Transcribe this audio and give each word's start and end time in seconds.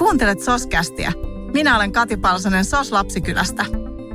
Kuuntelet 0.00 0.40
Soskästiä. 0.40 1.12
Minä 1.52 1.76
olen 1.76 1.92
Kati 1.92 2.16
Palsonen 2.16 2.64
Sos 2.64 2.92
Lapsikylästä. 2.92 3.64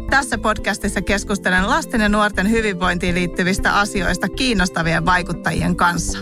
Tässä 0.10 0.38
podcastissa 0.38 1.02
keskustelen 1.02 1.70
lasten 1.70 2.02
ja 2.02 2.10
nuorten 2.10 2.50
hyvinvointiin 2.50 3.16
liittyvistä 3.16 3.80
asioista 3.80 4.30
kiinnostavien 4.30 5.06
vaikuttajien 5.06 5.76
kanssa. 5.76 6.18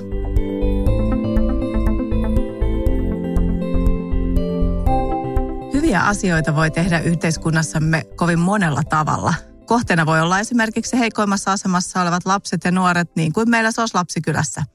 Hyviä 5.74 6.02
asioita 6.02 6.56
voi 6.56 6.72
tehdä 6.72 7.00
yhteiskunnassamme 7.00 8.04
kovin 8.16 8.40
monella 8.40 8.82
tavalla. 8.90 9.34
Kohteena 9.66 10.06
voi 10.06 10.22
olla 10.22 10.40
esimerkiksi 10.40 11.00
heikoimmassa 11.00 11.52
asemassa 11.52 12.02
olevat 12.02 12.26
lapset 12.26 12.64
ja 12.66 12.72
nuoret, 12.72 13.16
niin 13.16 13.34
kuin 13.34 13.50
meillä 13.50 13.72
SOS 13.72 13.96
Lapsikylässä– 13.96 14.64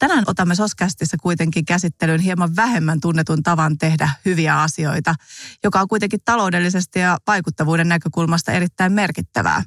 Tänään 0.00 0.24
otamme 0.26 0.54
Soskästissä 0.54 1.16
kuitenkin 1.22 1.64
käsittelyyn 1.64 2.20
hieman 2.20 2.56
vähemmän 2.56 3.00
tunnetun 3.00 3.42
tavan 3.42 3.78
tehdä 3.78 4.10
hyviä 4.24 4.62
asioita, 4.62 5.14
joka 5.64 5.80
on 5.80 5.88
kuitenkin 5.88 6.20
taloudellisesti 6.24 6.98
ja 6.98 7.18
vaikuttavuuden 7.26 7.88
näkökulmasta 7.88 8.52
erittäin 8.52 8.92
merkittävää. 8.92 9.62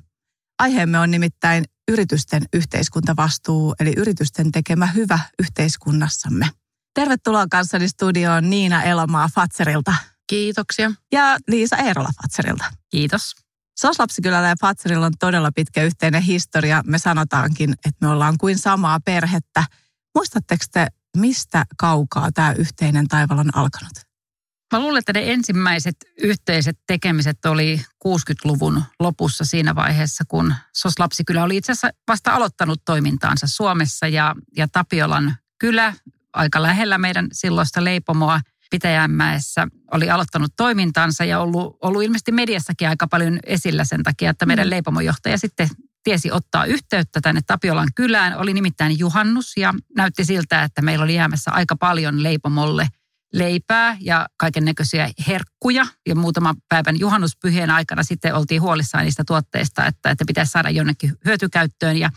Aiheemme 0.59 0.99
on 0.99 1.11
nimittäin 1.11 1.63
yritysten 1.91 2.45
yhteiskuntavastuu, 2.53 3.75
eli 3.79 3.93
yritysten 3.97 4.51
tekemä 4.51 4.88
hyvä 4.88 5.19
yhteiskunnassamme. 5.39 6.49
Tervetuloa 6.93 7.45
kanssani 7.52 7.88
studioon 7.88 8.49
Niina 8.49 8.83
Elomaa 8.83 9.29
Fatserilta. 9.35 9.95
Kiitoksia. 10.27 10.91
Ja 11.11 11.38
Liisa 11.47 11.77
Eerola 11.77 12.09
Fatserilta. 12.21 12.65
Kiitos. 12.89 13.35
Soslapsikylällä 13.79 14.47
ja 14.47 14.55
Fatserilla 14.61 15.05
on 15.05 15.13
todella 15.19 15.52
pitkä 15.55 15.83
yhteinen 15.83 16.21
historia. 16.21 16.83
Me 16.85 16.97
sanotaankin, 16.97 17.73
että 17.73 17.97
me 18.02 18.07
ollaan 18.07 18.38
kuin 18.38 18.57
samaa 18.57 18.99
perhettä– 19.05 19.63
Muistatteko 20.16 20.66
te, 20.72 20.88
mistä 21.17 21.66
kaukaa 21.78 22.31
tämä 22.31 22.53
yhteinen 22.53 23.08
taival 23.08 23.38
on 23.39 23.58
alkanut? 23.58 23.94
Mä 24.73 24.80
luulen, 24.80 25.00
että 25.00 25.14
ne 25.14 25.31
ensimmäiset 25.31 25.95
yhteiset 26.22 26.80
tekemiset 26.88 27.45
oli 27.45 27.81
60-luvun 28.08 28.83
lopussa 29.00 29.45
siinä 29.45 29.75
vaiheessa, 29.75 30.23
kun 30.28 30.53
SOS 30.73 31.00
Lapsikylä 31.00 31.44
oli 31.44 31.58
itse 31.58 31.72
asiassa 31.72 31.89
vasta 32.08 32.31
aloittanut 32.31 32.81
toimintaansa 32.86 33.47
Suomessa 33.47 34.08
ja, 34.08 34.36
ja 34.58 34.67
Tapiolan 34.67 35.36
kylä 35.59 35.94
aika 36.33 36.61
lähellä 36.61 36.98
meidän 36.98 37.27
silloista 37.31 37.83
leipomoa 37.83 38.39
Pitäjänmäessä 38.73 39.67
oli 39.92 40.09
aloittanut 40.09 40.53
toimintansa 40.58 41.25
ja 41.25 41.39
ollut, 41.39 41.77
ollut 41.81 42.03
ilmeisesti 42.03 42.31
mediassakin 42.31 42.89
aika 42.89 43.08
paljon 43.08 43.39
esillä 43.45 43.86
sen 43.86 44.03
takia, 44.03 44.30
että 44.30 44.45
meidän 44.45 44.67
mm. 44.67 44.70
leipomojohtaja 44.70 45.38
sitten 45.38 45.70
tiesi 46.03 46.31
ottaa 46.31 46.65
yhteyttä 46.65 47.21
tänne 47.21 47.41
Tapiolan 47.47 47.89
kylään. 47.95 48.37
Oli 48.37 48.53
nimittäin 48.53 48.99
juhannus 48.99 49.57
ja 49.57 49.73
näytti 49.95 50.25
siltä, 50.25 50.63
että 50.63 50.81
meillä 50.81 51.03
oli 51.03 51.15
jäämässä 51.15 51.51
aika 51.51 51.75
paljon 51.75 52.23
leipomolle 52.23 52.87
leipää 53.33 53.97
ja 53.99 54.27
kaiken 54.37 54.65
näköisiä 54.65 55.09
herkkuja. 55.27 55.85
Ja 56.07 56.15
muutaman 56.15 56.55
päivän 56.69 56.99
juhannuspyhien 56.99 57.69
aikana 57.69 58.03
sitten 58.03 58.35
oltiin 58.35 58.61
huolissaan 58.61 59.03
niistä 59.03 59.23
tuotteista, 59.27 59.85
että, 59.85 60.09
että 60.09 60.23
pitäisi 60.27 60.51
saada 60.51 60.69
jonnekin 60.69 61.13
hyötykäyttöön. 61.25 61.97
Ja 61.97 62.09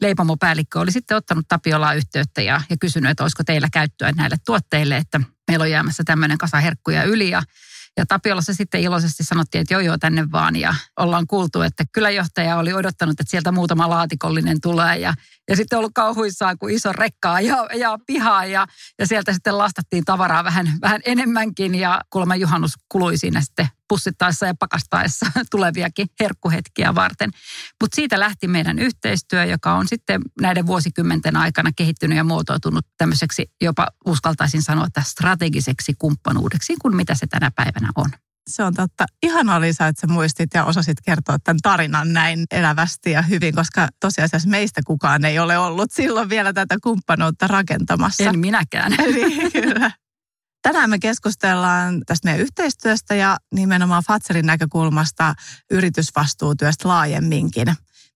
leipomopäällikkö 0.00 0.80
oli 0.80 0.92
sitten 0.92 1.16
ottanut 1.16 1.48
Tapiolaa 1.48 1.94
yhteyttä 1.94 2.42
ja, 2.42 2.60
ja 2.70 2.76
kysynyt, 2.80 3.10
että 3.10 3.24
olisiko 3.24 3.44
teillä 3.44 3.68
käyttöä 3.72 4.12
näille 4.12 4.36
tuotteille, 4.46 4.96
että 4.96 5.20
meillä 5.50 5.62
on 5.62 5.70
jäämässä 5.70 6.02
tämmöinen 6.06 6.38
kasa 6.38 6.60
herkkuja 6.60 7.02
yli. 7.04 7.30
Ja 7.30 7.42
ja 7.96 8.06
Tapiolassa 8.06 8.54
sitten 8.54 8.80
iloisesti 8.80 9.24
sanottiin, 9.24 9.62
että 9.62 9.74
joo 9.74 9.80
joo 9.80 9.98
tänne 9.98 10.26
vaan. 10.32 10.56
Ja 10.56 10.74
ollaan 11.00 11.26
kuultu, 11.26 11.62
että 11.62 11.84
kyläjohtaja 11.92 12.56
oli 12.56 12.72
odottanut, 12.72 13.20
että 13.20 13.30
sieltä 13.30 13.52
muutama 13.52 13.90
laatikollinen 13.90 14.60
tulee. 14.60 14.98
Ja, 14.98 15.14
ja 15.50 15.56
sitten 15.56 15.78
ollut 15.78 15.92
kauhuissaan, 15.94 16.58
kun 16.58 16.70
iso 16.70 16.92
rekkaa 16.92 17.40
ja, 17.40 17.68
ja 17.74 17.98
pihaa 18.06 18.44
ja, 18.44 18.66
ja 18.98 19.06
sieltä 19.06 19.32
sitten 19.32 19.58
lastattiin 19.58 20.04
tavaraa 20.04 20.44
vähän, 20.44 20.66
vähän 20.82 21.00
enemmänkin. 21.04 21.74
Ja 21.74 22.00
kuulemma 22.10 22.36
juhannus 22.36 22.72
kului 22.88 23.16
siinä 23.18 23.40
sitten 23.40 23.68
pussittaessa 23.92 24.46
ja 24.46 24.54
pakastaessa 24.58 25.26
tuleviakin 25.50 26.06
herkkuhetkiä 26.20 26.94
varten. 26.94 27.30
Mutta 27.80 27.94
siitä 27.94 28.20
lähti 28.20 28.48
meidän 28.48 28.78
yhteistyö, 28.78 29.44
joka 29.44 29.74
on 29.74 29.88
sitten 29.88 30.20
näiden 30.40 30.66
vuosikymmenten 30.66 31.36
aikana 31.36 31.70
kehittynyt 31.76 32.16
ja 32.16 32.24
muotoutunut 32.24 32.86
tämmöiseksi 32.98 33.50
jopa 33.60 33.88
uskaltaisin 34.06 34.62
sanoa, 34.62 34.86
että 34.86 35.02
strategiseksi 35.06 35.94
kumppanuudeksi, 35.98 36.76
kuin 36.82 36.96
mitä 36.96 37.14
se 37.14 37.26
tänä 37.26 37.50
päivänä 37.50 37.88
on. 37.96 38.10
Se 38.50 38.62
on 38.64 38.74
totta. 38.74 39.04
Ihanaa 39.22 39.60
Liisa, 39.60 39.86
että 39.86 40.00
sä 40.00 40.06
muistit 40.06 40.50
ja 40.54 40.64
osasit 40.64 40.98
kertoa 41.04 41.38
tämän 41.44 41.58
tarinan 41.62 42.12
näin 42.12 42.44
elävästi 42.50 43.10
ja 43.10 43.22
hyvin, 43.22 43.54
koska 43.54 43.88
tosiasiassa 44.00 44.48
meistä 44.48 44.80
kukaan 44.86 45.24
ei 45.24 45.38
ole 45.38 45.58
ollut 45.58 45.92
silloin 45.92 46.28
vielä 46.28 46.52
tätä 46.52 46.76
kumppanuutta 46.82 47.46
rakentamassa. 47.46 48.24
En 48.24 48.38
minäkään. 48.38 49.00
Eli 49.00 49.50
kyllä. 49.62 49.90
Tänään 50.62 50.90
me 50.90 50.98
keskustellaan 50.98 52.02
tästä 52.06 52.28
meidän 52.28 52.40
yhteistyöstä 52.40 53.14
ja 53.14 53.36
nimenomaan 53.54 54.02
Fatserin 54.06 54.46
näkökulmasta 54.46 55.34
yritysvastuutyöstä 55.70 56.88
laajemminkin. 56.88 57.66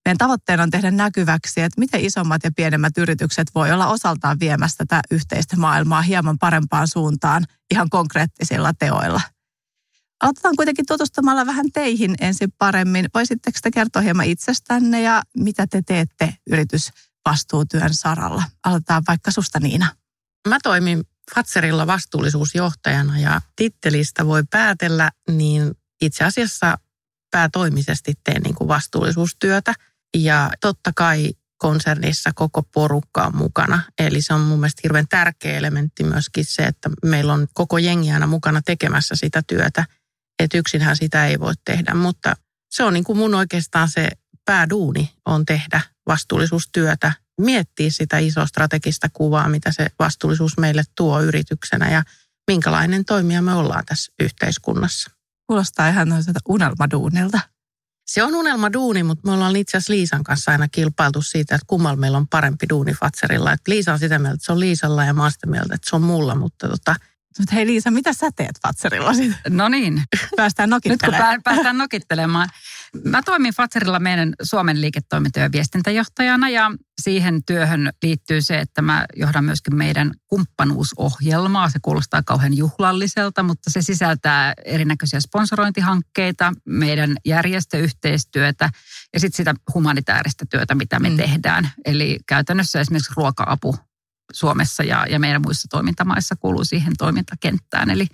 Meidän 0.05 0.17
tavoitteena 0.17 0.63
on 0.63 0.69
tehdä 0.69 0.91
näkyväksi, 0.91 1.61
että 1.61 1.79
miten 1.79 2.01
isommat 2.01 2.43
ja 2.43 2.51
pienemmät 2.55 2.97
yritykset 2.97 3.47
voi 3.55 3.71
olla 3.71 3.87
osaltaan 3.87 4.39
viemässä 4.39 4.77
tätä 4.77 5.01
yhteistä 5.11 5.57
maailmaa 5.57 6.01
hieman 6.01 6.37
parempaan 6.37 6.87
suuntaan 6.87 7.45
ihan 7.71 7.89
konkreettisilla 7.89 8.73
teoilla. 8.79 9.21
Aloitetaan 10.23 10.55
kuitenkin 10.55 10.85
tutustumalla 10.85 11.45
vähän 11.45 11.71
teihin 11.73 12.15
ensin 12.21 12.49
paremmin. 12.57 13.05
Voisitteko 13.13 13.59
te 13.61 13.71
kertoa 13.71 14.01
hieman 14.01 14.25
itsestänne 14.25 15.01
ja 15.01 15.23
mitä 15.37 15.67
te 15.67 15.81
teette 15.85 16.33
yritysvastuutyön 16.49 17.93
saralla? 17.93 18.43
Aloitetaan 18.65 19.03
vaikka 19.07 19.31
susta 19.31 19.59
Niina. 19.59 19.87
Mä 20.47 20.57
toimin 20.63 21.03
Fatserilla 21.35 21.87
vastuullisuusjohtajana 21.87 23.19
ja 23.19 23.41
tittelistä 23.55 24.25
voi 24.25 24.43
päätellä, 24.49 25.11
niin 25.31 25.71
itse 26.01 26.23
asiassa 26.23 26.77
päätoimisesti 27.31 28.13
teen 28.23 28.41
niin 28.41 28.55
kuin 28.55 28.67
vastuullisuustyötä. 28.67 29.73
Ja 30.17 30.51
totta 30.61 30.91
kai 30.95 31.33
konsernissa 31.57 32.31
koko 32.35 32.63
porukka 32.63 33.25
on 33.25 33.35
mukana. 33.35 33.83
Eli 33.99 34.21
se 34.21 34.33
on 34.33 34.41
mun 34.41 34.59
mielestä 34.59 34.79
hirveän 34.83 35.07
tärkeä 35.07 35.57
elementti 35.57 36.03
myöskin 36.03 36.45
se, 36.45 36.63
että 36.63 36.89
meillä 37.05 37.33
on 37.33 37.47
koko 37.53 37.77
jengi 37.77 38.11
aina 38.11 38.27
mukana 38.27 38.61
tekemässä 38.61 39.15
sitä 39.15 39.41
työtä. 39.47 39.85
Että 40.39 40.57
yksinhän 40.57 40.95
sitä 40.95 41.27
ei 41.27 41.39
voi 41.39 41.53
tehdä, 41.65 41.93
mutta 41.93 42.35
se 42.69 42.83
on 42.83 42.93
niin 42.93 43.03
kuin 43.03 43.17
mun 43.17 43.35
oikeastaan 43.35 43.89
se 43.89 44.09
pääduuni 44.45 45.13
on 45.25 45.45
tehdä 45.45 45.81
vastuullisuustyötä 46.07 47.13
miettiä 47.41 47.89
sitä 47.91 48.17
isoa 48.17 48.45
strategista 48.45 49.07
kuvaa, 49.13 49.49
mitä 49.49 49.71
se 49.71 49.87
vastuullisuus 49.99 50.57
meille 50.57 50.83
tuo 50.95 51.21
yrityksenä 51.21 51.91
ja 51.91 52.03
minkälainen 52.47 53.05
toimija 53.05 53.41
me 53.41 53.53
ollaan 53.53 53.85
tässä 53.85 54.13
yhteiskunnassa. 54.19 55.11
Kuulostaa 55.47 55.89
ihan 55.89 56.07
unelmaduunilta. 56.49 57.39
Se 58.07 58.23
on 58.23 58.35
unelmaduuni, 58.35 59.03
mutta 59.03 59.27
me 59.27 59.33
ollaan 59.33 59.55
itse 59.55 59.77
asiassa 59.77 59.93
Liisan 59.93 60.23
kanssa 60.23 60.51
aina 60.51 60.67
kilpailtu 60.67 61.21
siitä, 61.21 61.55
että 61.55 61.65
kummalla 61.67 61.95
meillä 61.95 62.17
on 62.17 62.27
parempi 62.27 62.65
duuni 62.69 62.93
Fatserilla. 62.93 63.51
Että 63.51 63.71
Liisa 63.71 63.93
on 63.93 63.99
sitä 63.99 64.19
mieltä, 64.19 64.33
että 64.33 64.45
se 64.45 64.51
on 64.51 64.59
Liisalla 64.59 65.03
ja 65.03 65.13
mä 65.13 65.21
oon 65.21 65.31
sitä 65.31 65.47
mieltä, 65.47 65.75
että 65.75 65.89
se 65.89 65.95
on 65.95 66.01
mulla, 66.01 66.35
mutta 66.35 66.69
tota, 66.69 66.95
mutta 67.39 67.55
hei 67.55 67.67
Liisa, 67.67 67.91
mitä 67.91 68.13
sä 68.13 68.29
teet 68.35 68.55
Fatserilla 68.61 69.13
sitten? 69.13 69.57
No 69.57 69.69
niin. 69.69 70.03
Päästään 70.35 70.69
nokittelemaan. 70.69 71.33
Nyt 71.33 71.37
kun 71.37 71.43
päästään 71.43 71.77
nokittelemaan. 71.77 72.49
Mä 73.03 73.21
toimin 73.21 73.53
Fatserilla 73.53 73.99
meidän 73.99 74.33
Suomen 74.41 74.81
liiketoiminta- 74.81 75.39
ja 75.39 75.51
viestintäjohtajana 75.51 76.49
ja 76.49 76.71
siihen 77.01 77.43
työhön 77.43 77.89
liittyy 78.03 78.41
se, 78.41 78.59
että 78.59 78.81
mä 78.81 79.05
johdan 79.15 79.45
myöskin 79.45 79.75
meidän 79.75 80.11
kumppanuusohjelmaa. 80.27 81.69
Se 81.69 81.79
kuulostaa 81.81 82.23
kauhean 82.23 82.57
juhlalliselta, 82.57 83.43
mutta 83.43 83.69
se 83.69 83.81
sisältää 83.81 84.53
erinäköisiä 84.65 85.19
sponsorointihankkeita, 85.19 86.53
meidän 86.65 87.17
järjestöyhteistyötä 87.25 88.69
ja 89.13 89.19
sitten 89.19 89.37
sitä 89.37 89.53
humanitaarista 89.73 90.45
työtä, 90.45 90.75
mitä 90.75 90.99
me 90.99 91.09
mm. 91.09 91.17
tehdään. 91.17 91.69
Eli 91.85 92.19
käytännössä 92.27 92.79
esimerkiksi 92.79 93.13
ruoka-apu 93.15 93.75
Suomessa 94.33 94.83
ja, 94.83 95.05
ja 95.09 95.19
meidän 95.19 95.41
muissa 95.41 95.67
toimintamaissa 95.71 96.35
kuuluu 96.35 96.65
siihen 96.65 96.93
toimintakenttään. 96.97 97.89
Eli, 97.89 98.07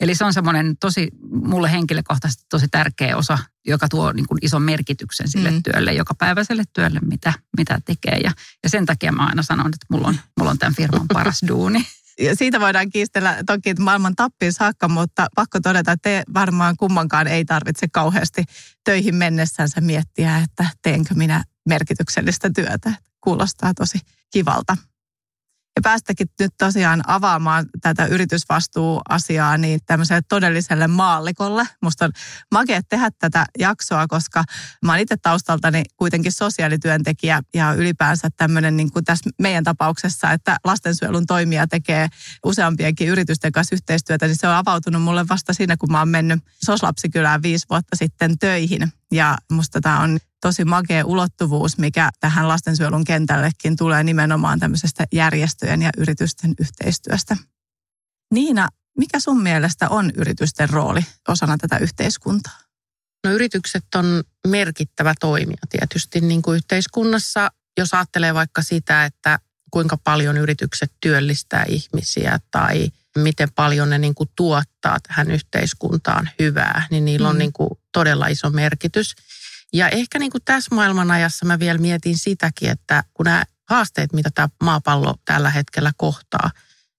eli 0.00 0.14
se 0.14 0.24
on 0.24 0.32
semmoinen 0.32 0.76
tosi, 0.76 1.08
mulle 1.30 1.72
henkilökohtaisesti 1.72 2.44
tosi 2.48 2.68
tärkeä 2.68 3.16
osa, 3.16 3.38
joka 3.66 3.88
tuo 3.88 4.12
niin 4.12 4.26
kuin 4.26 4.38
ison 4.42 4.62
merkityksen 4.62 5.28
sille 5.28 5.50
mm. 5.50 5.62
työlle, 5.62 5.92
joka 5.92 6.14
päiväiselle 6.14 6.64
työlle, 6.72 7.00
mitä, 7.00 7.32
mitä 7.58 7.80
tekee. 7.84 8.20
Ja, 8.24 8.32
ja 8.62 8.70
sen 8.70 8.86
takia 8.86 9.12
mä 9.12 9.26
aina 9.26 9.42
sanon, 9.42 9.66
että 9.66 9.86
mulla 9.90 10.08
on, 10.08 10.20
mulla 10.38 10.50
on 10.50 10.58
tämän 10.58 10.74
firman 10.74 11.08
paras 11.12 11.40
duuni. 11.48 11.86
Ja 12.20 12.36
siitä 12.36 12.60
voidaan 12.60 12.90
kiistellä 12.90 13.38
toki 13.46 13.74
maailman 13.74 14.16
tappiin 14.16 14.52
saakka, 14.52 14.88
mutta 14.88 15.26
pakko 15.34 15.60
todeta, 15.60 15.92
että 15.92 16.10
te 16.10 16.22
varmaan 16.34 16.76
kummankaan 16.76 17.26
ei 17.26 17.44
tarvitse 17.44 17.88
kauheasti 17.88 18.44
töihin 18.84 19.14
mennessänsä 19.14 19.80
miettiä, 19.80 20.36
että 20.36 20.66
teenkö 20.82 21.14
minä 21.14 21.44
merkityksellistä 21.68 22.50
työtä. 22.54 22.92
Kuulostaa 23.20 23.74
tosi 23.74 23.98
kivalta. 24.32 24.76
Ja 25.80 25.82
päästäkin 25.82 26.26
nyt 26.40 26.52
tosiaan 26.58 27.02
avaamaan 27.06 27.66
tätä 27.82 28.06
yritysvastuuasiaa 28.06 29.56
niin 29.56 29.80
tämmöiselle 29.86 30.22
todelliselle 30.28 30.86
maallikolle. 30.86 31.66
Musta 31.82 32.04
on 32.04 32.12
makea 32.52 32.80
tehdä 32.88 33.10
tätä 33.18 33.46
jaksoa, 33.58 34.06
koska 34.06 34.44
mä 34.84 34.92
oon 34.92 34.98
itse 34.98 35.16
taustaltani 35.16 35.82
kuitenkin 35.96 36.32
sosiaalityöntekijä 36.32 37.42
ja 37.54 37.72
ylipäänsä 37.72 38.28
tämmöinen 38.36 38.76
niin 38.76 38.92
kuin 38.92 39.04
tässä 39.04 39.30
meidän 39.38 39.64
tapauksessa, 39.64 40.32
että 40.32 40.56
lastensuojelun 40.64 41.26
toimija 41.26 41.66
tekee 41.66 42.08
useampienkin 42.44 43.08
yritysten 43.08 43.52
kanssa 43.52 43.74
yhteistyötä, 43.74 44.26
niin 44.26 44.36
se 44.36 44.48
on 44.48 44.54
avautunut 44.54 45.02
mulle 45.02 45.28
vasta 45.28 45.52
siinä, 45.52 45.76
kun 45.76 45.92
mä 45.92 45.98
oon 45.98 46.08
mennyt 46.08 46.40
Soslapsikylään 46.64 47.42
viisi 47.42 47.66
vuotta 47.70 47.96
sitten 47.96 48.38
töihin. 48.38 48.92
Ja 49.12 49.38
musta 49.52 49.80
tämä 49.80 50.00
on 50.00 50.18
tosi 50.40 50.64
makea 50.64 51.04
ulottuvuus, 51.04 51.78
mikä 51.78 52.10
tähän 52.20 52.48
lastensuojelun 52.48 53.04
kentällekin 53.04 53.76
tulee 53.76 54.04
nimenomaan 54.04 54.58
tämmöisestä 54.58 55.06
järjestöjen 55.12 55.82
ja 55.82 55.90
yritysten 55.96 56.54
yhteistyöstä. 56.60 57.36
Niina, 58.34 58.68
mikä 58.98 59.20
sun 59.20 59.42
mielestä 59.42 59.88
on 59.88 60.10
yritysten 60.16 60.70
rooli 60.70 61.00
osana 61.28 61.58
tätä 61.58 61.78
yhteiskuntaa? 61.78 62.58
No 63.24 63.30
yritykset 63.30 63.84
on 63.94 64.22
merkittävä 64.46 65.14
toimija 65.20 65.62
tietysti 65.68 66.20
niin 66.20 66.42
kuin 66.42 66.56
yhteiskunnassa. 66.56 67.50
Jos 67.78 67.94
ajattelee 67.94 68.34
vaikka 68.34 68.62
sitä, 68.62 69.04
että 69.04 69.38
kuinka 69.70 69.96
paljon 70.04 70.36
yritykset 70.36 70.92
työllistää 71.00 71.64
ihmisiä 71.68 72.40
tai 72.50 72.90
miten 73.18 73.48
paljon 73.54 73.90
ne 73.90 73.98
niin 73.98 74.14
kuin 74.14 74.30
tuottaa 74.36 74.98
tähän 75.08 75.30
yhteiskuntaan 75.30 76.30
hyvää, 76.38 76.86
niin 76.90 77.04
niillä 77.04 77.28
on 77.28 77.34
mm. 77.34 77.38
niin 77.38 77.52
kuin 77.52 77.70
todella 77.92 78.26
iso 78.26 78.50
merkitys. 78.50 79.14
Ja 79.72 79.88
ehkä 79.88 80.18
niin 80.18 80.30
kuin 80.30 80.42
tässä 80.44 80.74
maailmanajassa 80.74 81.46
mä 81.46 81.58
vielä 81.58 81.78
mietin 81.78 82.18
sitäkin, 82.18 82.70
että 82.70 83.04
kun 83.14 83.24
nämä 83.24 83.44
haasteet, 83.70 84.12
mitä 84.12 84.30
tämä 84.34 84.48
maapallo 84.62 85.14
tällä 85.24 85.50
hetkellä 85.50 85.92
kohtaa, 85.96 86.50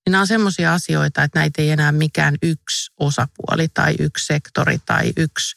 niin 0.05 0.11
nämä 0.11 0.21
on 0.21 0.27
semmoisia 0.27 0.73
asioita, 0.73 1.23
että 1.23 1.39
näitä 1.39 1.61
ei 1.61 1.69
enää 1.69 1.91
mikään 1.91 2.35
yksi 2.43 2.91
osapuoli 2.99 3.67
tai 3.73 3.95
yksi 3.99 4.25
sektori 4.25 4.79
tai 4.85 5.13
yksi, 5.17 5.55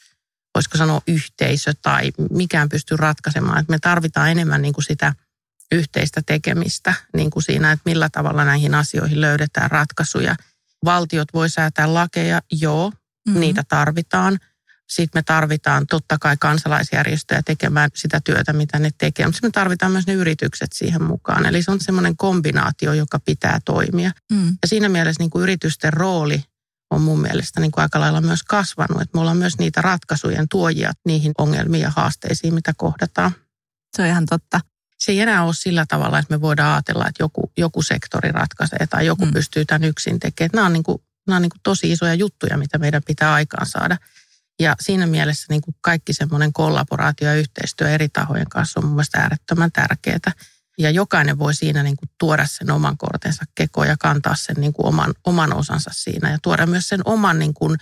voisiko 0.54 0.78
sanoa 0.78 1.02
yhteisö 1.08 1.72
tai 1.82 2.12
mikään 2.30 2.68
pysty 2.68 2.96
ratkaisemaan. 2.96 3.58
Että 3.58 3.70
me 3.70 3.78
tarvitaan 3.78 4.30
enemmän 4.30 4.62
niin 4.62 4.74
kuin 4.74 4.84
sitä 4.84 5.14
yhteistä 5.72 6.22
tekemistä 6.26 6.94
niin 7.16 7.30
kuin 7.30 7.42
siinä, 7.42 7.72
että 7.72 7.82
millä 7.84 8.08
tavalla 8.12 8.44
näihin 8.44 8.74
asioihin 8.74 9.20
löydetään 9.20 9.70
ratkaisuja. 9.70 10.36
Valtiot 10.84 11.28
voi 11.34 11.50
säätää 11.50 11.94
lakeja, 11.94 12.42
joo, 12.52 12.90
mm-hmm. 12.90 13.40
niitä 13.40 13.64
tarvitaan– 13.68 14.38
sitten 14.88 15.18
me 15.18 15.22
tarvitaan 15.22 15.86
totta 15.86 16.18
kai 16.20 16.36
kansalaisjärjestöjä 16.40 17.42
tekemään 17.42 17.90
sitä 17.94 18.20
työtä, 18.24 18.52
mitä 18.52 18.78
ne 18.78 18.90
tekee, 18.98 19.26
mutta 19.26 19.40
me 19.42 19.50
tarvitaan 19.50 19.92
myös 19.92 20.06
ne 20.06 20.12
yritykset 20.12 20.72
siihen 20.72 21.02
mukaan. 21.02 21.46
Eli 21.46 21.62
se 21.62 21.70
on 21.70 21.80
semmoinen 21.80 22.16
kombinaatio, 22.16 22.92
joka 22.92 23.20
pitää 23.20 23.60
toimia. 23.64 24.10
Mm. 24.32 24.48
Ja 24.48 24.68
siinä 24.68 24.88
mielessä 24.88 25.22
niin 25.22 25.30
kuin 25.30 25.42
yritysten 25.42 25.92
rooli 25.92 26.44
on 26.90 27.02
mun 27.02 27.20
mielestä 27.20 27.60
niin 27.60 27.70
kuin 27.70 27.82
aika 27.82 28.00
lailla 28.00 28.20
myös 28.20 28.42
kasvanut, 28.42 29.02
että 29.02 29.16
me 29.16 29.20
ollaan 29.20 29.36
myös 29.36 29.58
niitä 29.58 29.82
ratkaisujen 29.82 30.46
tuojia 30.50 30.92
niihin 31.06 31.32
ongelmiin 31.38 31.82
ja 31.82 31.92
haasteisiin, 31.96 32.54
mitä 32.54 32.72
kohdataan. 32.76 33.32
Se 33.96 34.02
on 34.02 34.08
ihan 34.08 34.26
totta. 34.26 34.60
Se 34.98 35.12
ei 35.12 35.20
enää 35.20 35.44
ole 35.44 35.54
sillä 35.54 35.84
tavalla, 35.88 36.18
että 36.18 36.34
me 36.34 36.40
voidaan 36.40 36.72
ajatella, 36.72 37.08
että 37.08 37.22
joku, 37.22 37.52
joku 37.56 37.82
sektori 37.82 38.32
ratkaisee 38.32 38.86
tai 38.90 39.06
joku 39.06 39.26
mm. 39.26 39.32
pystyy 39.32 39.64
tämän 39.64 39.84
yksin 39.84 40.20
tekemään. 40.20 40.50
Nämä 40.54 40.66
on, 40.66 40.72
niin 40.72 40.82
kuin, 40.82 40.98
nämä 41.26 41.36
on 41.36 41.42
niin 41.42 41.50
kuin 41.50 41.60
tosi 41.62 41.92
isoja 41.92 42.14
juttuja, 42.14 42.58
mitä 42.58 42.78
meidän 42.78 43.02
pitää 43.06 43.32
aikaan 43.32 43.66
saada. 43.66 43.96
Ja 44.60 44.76
siinä 44.80 45.06
mielessä 45.06 45.46
niin 45.48 45.62
kuin 45.62 45.74
kaikki 45.80 46.12
semmoinen 46.12 46.52
kollaboraatio 46.52 47.28
ja 47.28 47.34
yhteistyö 47.34 47.90
eri 47.90 48.08
tahojen 48.08 48.48
kanssa 48.48 48.80
on 48.80 48.86
mun 48.86 48.94
mielestä 48.94 49.20
äärettömän 49.20 49.72
tärkeää. 49.72 50.32
Ja 50.78 50.90
jokainen 50.90 51.38
voi 51.38 51.54
siinä 51.54 51.82
niin 51.82 51.96
kuin 51.96 52.10
tuoda 52.18 52.46
sen 52.46 52.70
oman 52.70 52.98
kortensa 52.98 53.44
kekoon 53.54 53.88
ja 53.88 53.96
kantaa 54.00 54.34
sen 54.36 54.56
niin 54.58 54.72
kuin 54.72 54.86
oman, 54.86 55.14
oman 55.24 55.54
osansa 55.54 55.90
siinä 55.94 56.30
ja 56.30 56.38
tuoda 56.42 56.66
myös 56.66 56.88
sen 56.88 57.00
oman 57.04 57.38
niin 57.38 57.54
kuin 57.54 57.78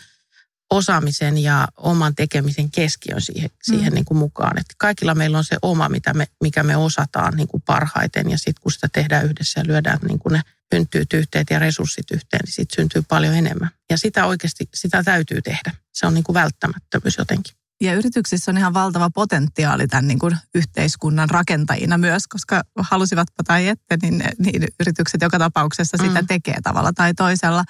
osaamisen 0.73 1.39
ja 1.39 1.69
oman 1.77 2.15
tekemisen 2.15 2.71
keskiön 2.71 3.21
siihen, 3.21 3.51
siihen 3.63 3.93
mm. 3.93 3.95
niin 3.95 4.05
kuin 4.05 4.19
mukaan. 4.19 4.59
Että 4.59 4.75
kaikilla 4.79 5.15
meillä 5.15 5.39
on 5.39 5.45
se 5.45 5.57
oma, 5.63 5.89
mitä 5.89 6.15
me, 6.15 6.27
mikä 6.43 6.63
me 6.63 6.77
osataan 6.77 7.37
niin 7.37 7.49
kuin 7.49 7.63
parhaiten 7.67 8.31
ja 8.31 8.39
sitten 8.39 8.63
kun 8.63 8.73
sitä 8.73 8.89
tehdään 8.93 9.25
yhdessä 9.25 9.61
ja 9.61 9.67
lyödään 9.67 9.99
niin 10.09 10.19
kuin 10.19 10.33
ne 10.33 10.43
hynttyyt 10.75 11.13
yhteen 11.13 11.47
ja 11.51 11.59
resurssit 11.59 12.11
yhteen, 12.11 12.41
niin 12.45 12.53
siitä 12.53 12.75
syntyy 12.77 13.03
paljon 13.09 13.35
enemmän. 13.35 13.71
Ja 13.91 13.99
sitä 13.99 14.27
oikeasti, 14.27 14.69
sitä 14.75 15.03
täytyy 15.03 15.43
tehdä. 15.43 15.73
Se 15.93 16.07
on 16.07 16.15
niin 16.15 16.25
kuin 16.25 16.35
välttämättömyys 16.35 17.19
jotenkin. 17.19 17.55
Ja 17.81 17.95
yrityksissä 17.95 18.51
on 18.51 18.59
ihan 18.59 18.75
valtava 18.75 19.11
potentiaali 19.11 19.89
tämän 19.89 20.09
niin 20.09 20.19
kuin 20.19 20.37
yhteiskunnan 20.55 21.31
rakentajina 21.31 21.99
myös, 21.99 22.27
koska 22.29 22.63
halusivatpa 22.79 23.43
tai 23.47 23.69
ette, 23.69 23.99
niin, 24.03 24.25
niin 24.39 24.69
yritykset 24.81 25.23
joka 25.23 25.39
tapauksessa 25.39 25.97
sitä 25.97 26.21
mm. 26.21 26.27
tekee 26.27 26.57
tavalla 26.63 26.93
tai 26.93 27.15
toisella. 27.15 27.65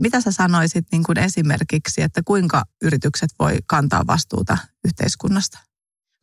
Mitä 0.00 0.20
sä 0.20 0.32
sanoisit 0.32 0.86
niin 0.92 1.02
kuin 1.02 1.18
esimerkiksi, 1.18 2.02
että 2.02 2.22
kuinka 2.24 2.64
yritykset 2.82 3.30
voi 3.38 3.58
kantaa 3.66 4.06
vastuuta 4.06 4.58
yhteiskunnasta? 4.84 5.58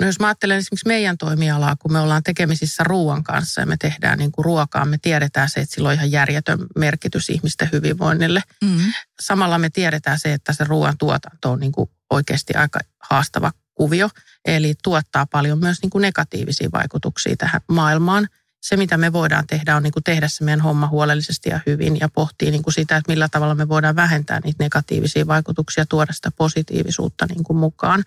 No 0.01 0.07
jos 0.07 0.19
mä 0.19 0.27
ajattelen 0.27 0.57
esimerkiksi 0.57 0.87
meidän 0.87 1.17
toimialaa, 1.17 1.75
kun 1.75 1.91
me 1.91 1.99
ollaan 1.99 2.23
tekemisissä 2.23 2.83
ruoan 2.83 3.23
kanssa 3.23 3.61
ja 3.61 3.67
me 3.67 3.77
tehdään 3.77 4.19
niin 4.19 4.31
kuin 4.31 4.45
ruokaa, 4.45 4.85
me 4.85 4.97
tiedetään 4.97 5.49
se, 5.49 5.59
että 5.59 5.75
sillä 5.75 5.89
on 5.89 5.95
ihan 5.95 6.11
järjetön 6.11 6.59
merkitys 6.75 7.29
ihmisten 7.29 7.69
hyvinvoinnille. 7.71 8.43
Mm-hmm. 8.63 8.93
Samalla 9.21 9.57
me 9.57 9.69
tiedetään 9.69 10.19
se, 10.19 10.33
että 10.33 10.53
se 10.53 10.63
ruoan 10.63 10.97
tuotanto 10.97 11.51
on 11.51 11.59
niin 11.59 11.71
kuin 11.71 11.89
oikeasti 12.09 12.53
aika 12.53 12.79
haastava 13.09 13.51
kuvio, 13.75 14.09
eli 14.45 14.73
tuottaa 14.83 15.25
paljon 15.25 15.59
myös 15.59 15.81
niin 15.81 15.89
kuin 15.89 16.01
negatiivisia 16.01 16.69
vaikutuksia 16.73 17.35
tähän 17.35 17.61
maailmaan. 17.67 18.27
Se, 18.61 18.77
mitä 18.77 18.97
me 18.97 19.13
voidaan 19.13 19.47
tehdä, 19.47 19.75
on 19.75 19.83
niin 19.83 19.93
kuin 19.93 20.03
tehdä 20.03 20.27
se 20.27 20.43
meidän 20.43 20.61
homma 20.61 20.87
huolellisesti 20.87 21.49
ja 21.49 21.59
hyvin 21.65 21.99
ja 21.99 22.09
pohtii 22.09 22.51
niin 22.51 22.63
kuin 22.63 22.73
sitä, 22.73 22.97
että 22.97 23.11
millä 23.11 23.29
tavalla 23.29 23.55
me 23.55 23.67
voidaan 23.67 23.95
vähentää 23.95 24.39
niitä 24.43 24.63
negatiivisia 24.63 25.27
vaikutuksia, 25.27 25.85
tuoda 25.85 26.13
sitä 26.13 26.31
positiivisuutta 26.31 27.25
niin 27.25 27.43
kuin 27.43 27.57
mukaan. 27.57 28.03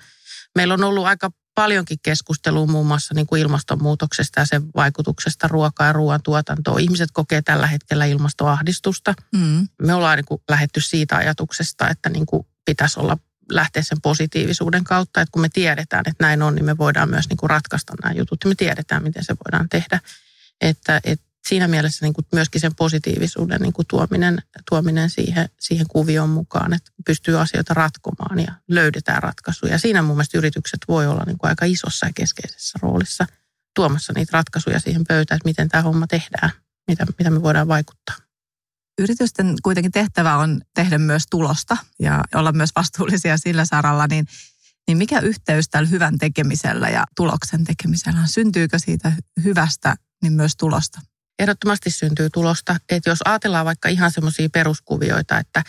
Meillä 0.55 0.75
on 0.75 0.85
ollut 0.85 1.07
aika 1.07 1.31
paljonkin 1.55 1.99
keskustelua 2.03 2.67
muun 2.67 2.87
muassa 2.87 3.15
niin 3.15 3.27
kuin 3.27 3.43
ilmastonmuutoksesta 3.43 4.41
ja 4.41 4.47
sen 4.47 4.63
vaikutuksesta 4.77 5.49
ruokaa 5.49 5.87
ja 5.87 5.93
ruoantuotantoon. 5.93 6.81
Ihmiset 6.81 7.11
kokee 7.13 7.43
tällä 7.43 7.67
hetkellä 7.67 8.05
ilmastoahdistusta. 8.05 9.15
Mm. 9.33 9.69
Me 9.83 9.95
ollaan 9.95 10.17
niin 10.17 10.25
kuin 10.25 10.43
lähetty 10.49 10.81
siitä 10.81 11.17
ajatuksesta, 11.17 11.89
että 11.89 12.09
niin 12.09 12.27
kuin 12.27 12.47
pitäisi 12.65 13.01
olla 13.01 13.19
lähteä 13.51 13.83
sen 13.83 14.01
positiivisuuden 14.01 14.85
kautta, 14.85 15.21
että 15.21 15.33
kun 15.33 15.43
me 15.43 15.49
tiedetään, 15.49 16.05
että 16.07 16.25
näin 16.25 16.43
on, 16.43 16.55
niin 16.55 16.65
me 16.65 16.79
voidaan 16.79 17.11
myös 17.11 17.29
niin 17.29 17.37
kuin 17.37 17.51
ratkaista 17.51 17.93
nämä 18.03 18.15
jutut 18.15 18.39
ja 18.45 18.49
me 18.49 18.55
tiedetään, 18.55 19.03
miten 19.03 19.25
se 19.25 19.35
voidaan 19.47 19.69
tehdä. 19.69 20.01
Että, 20.61 21.01
että 21.05 21.27
siinä 21.49 21.69
mielessä 21.69 22.07
niin 22.07 22.13
kuin 22.13 22.27
myöskin 22.33 22.61
sen 22.61 22.75
positiivisuuden 22.75 23.61
niin 23.61 23.73
kuin 23.73 23.87
tuominen, 23.87 24.43
tuominen 24.71 25.11
siihen, 25.11 25.49
siihen 25.61 25.87
kuvioon 25.89 26.29
mukaan, 26.29 26.75
että 26.75 26.91
pystyy 27.07 27.41
asioita 27.41 27.75
ratkomaan 27.75 28.39
ja 28.39 28.55
löydetään 28.69 29.23
ratkaisuja. 29.23 29.79
Siinä 29.79 30.03
mun 30.03 30.17
mielestä 30.17 30.39
yritykset 30.39 30.81
voi 30.89 31.07
olla 31.07 31.23
niin 31.27 31.39
kuin 31.39 31.49
aika 31.49 31.65
isossa 31.65 32.07
ja 32.07 32.13
keskeisessä 32.15 32.79
roolissa 32.83 33.27
tuomassa 33.75 34.13
niitä 34.17 34.31
ratkaisuja 34.33 34.81
siihen 34.81 35.05
pöytään, 35.09 35.37
että 35.37 35.49
miten 35.49 35.69
tämä 35.69 35.83
homma 35.83 36.07
tehdään, 36.07 36.51
mitä, 36.89 37.07
mitä 37.19 37.31
me 37.31 37.43
voidaan 37.43 37.69
vaikuttaa. 37.69 38.17
Yritysten 38.99 39.55
kuitenkin 39.63 39.93
tehtävä 39.93 40.37
on 40.37 40.61
tehdä 40.75 40.99
myös 40.99 41.23
tulosta 41.31 41.77
ja 41.99 42.25
olla 42.35 42.53
myös 42.53 42.71
vastuullisia 42.77 43.39
sillä 43.39 43.65
saralla, 43.65 44.07
niin 44.07 44.27
niin 44.89 44.99
mikä 44.99 45.21
yhteys 45.21 45.69
tällä 45.69 45.89
hyvän 45.89 46.19
tekemisellä 46.19 46.89
ja 46.89 47.05
tuloksen 47.17 47.65
tekemisellä 47.65 48.21
on? 48.21 48.29
Syntyykö 48.29 48.79
siitä 48.79 49.13
hyvästä 49.45 49.97
niin 50.25 50.33
myös 50.33 50.57
tulosta? 50.57 51.01
ehdottomasti 51.39 51.91
syntyy 51.91 52.31
tulosta. 52.31 52.77
Että 52.89 53.11
jos 53.11 53.19
ajatellaan 53.25 53.67
vaikka 53.67 53.89
ihan 53.89 54.11
semmoisia 54.11 54.49
peruskuvioita, 54.53 55.39
että 55.39 55.63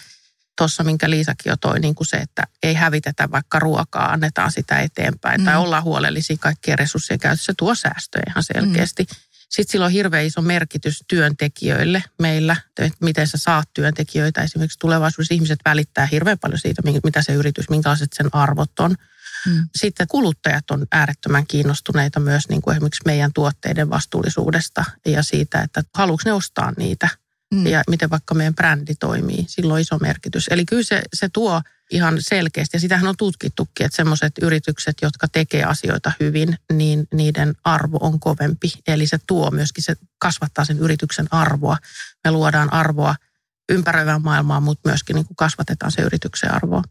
tuossa 0.57 0.83
minkä 0.83 1.09
Liisakin 1.09 1.49
jo 1.49 1.57
toi, 1.57 1.79
niin 1.79 1.95
kuin 1.95 2.07
se, 2.07 2.17
että 2.17 2.43
ei 2.63 2.73
hävitetä 2.73 3.31
vaikka 3.31 3.59
ruokaa, 3.59 4.11
annetaan 4.11 4.51
sitä 4.51 4.79
eteenpäin 4.79 5.41
mm. 5.41 5.45
tai 5.45 5.55
ollaan 5.55 5.83
huolellisia 5.83 6.37
kaikkien 6.39 6.79
resurssien 6.79 7.19
käytössä, 7.19 7.45
se 7.45 7.53
tuo 7.57 7.75
säästöjä 7.75 8.23
ihan 8.27 8.43
selkeästi. 8.43 9.03
Mm. 9.03 9.15
Sitten 9.49 9.71
sillä 9.71 9.85
on 9.85 9.91
hirveän 9.91 10.25
iso 10.25 10.41
merkitys 10.41 11.03
työntekijöille 11.07 12.03
meillä, 12.21 12.55
että 12.77 13.05
miten 13.05 13.27
sä 13.27 13.37
saat 13.37 13.69
työntekijöitä. 13.73 14.43
Esimerkiksi 14.43 14.79
tulevaisuudessa 14.79 15.33
ihmiset 15.33 15.59
välittää 15.65 16.05
hirveän 16.05 16.39
paljon 16.39 16.59
siitä, 16.59 16.81
mitä 17.03 17.21
se 17.21 17.33
yritys, 17.33 17.69
minkälaiset 17.69 18.13
sen 18.13 18.29
arvot 18.31 18.79
on. 18.79 18.95
Mm. 19.45 19.69
Sitten 19.75 20.07
kuluttajat 20.07 20.71
on 20.71 20.85
äärettömän 20.91 21.47
kiinnostuneita 21.47 22.19
myös 22.19 22.49
niin 22.49 22.61
kuin 22.61 22.75
esimerkiksi 22.75 23.01
meidän 23.05 23.33
tuotteiden 23.33 23.89
vastuullisuudesta 23.89 24.85
ja 25.05 25.23
siitä, 25.23 25.61
että 25.61 25.83
haluatko 25.95 26.29
ne 26.29 26.33
ostaa 26.33 26.73
niitä 26.77 27.09
mm. 27.53 27.67
ja 27.67 27.83
miten 27.89 28.09
vaikka 28.09 28.35
meidän 28.35 28.55
brändi 28.55 28.95
toimii. 28.95 29.45
Sillä 29.47 29.73
on 29.73 29.79
iso 29.79 29.97
merkitys. 29.97 30.47
Eli 30.51 30.65
kyllä 30.65 30.83
se, 30.83 31.01
se 31.13 31.29
tuo 31.33 31.61
ihan 31.91 32.15
selkeästi, 32.19 32.77
ja 32.77 32.81
sitähän 32.81 33.07
on 33.07 33.17
tutkittukin, 33.17 33.85
että 33.85 33.95
semmoiset 33.95 34.33
yritykset, 34.41 34.97
jotka 35.01 35.27
tekee 35.27 35.63
asioita 35.63 36.11
hyvin, 36.19 36.57
niin 36.73 37.07
niiden 37.13 37.55
arvo 37.63 37.97
on 38.01 38.19
kovempi. 38.19 38.73
Eli 38.87 39.07
se 39.07 39.19
tuo 39.27 39.51
myöskin, 39.51 39.83
se 39.83 39.95
kasvattaa 40.19 40.65
sen 40.65 40.79
yrityksen 40.79 41.27
arvoa. 41.31 41.77
Me 42.23 42.31
luodaan 42.31 42.73
arvoa 42.73 43.15
ympäröivään 43.69 44.21
maailmaan, 44.21 44.63
mutta 44.63 44.89
myöskin 44.89 45.13
niin 45.13 45.25
kuin 45.25 45.35
kasvatetaan 45.35 45.91
se 45.91 46.01
yrityksen 46.01 46.53
arvoa. 46.53 46.83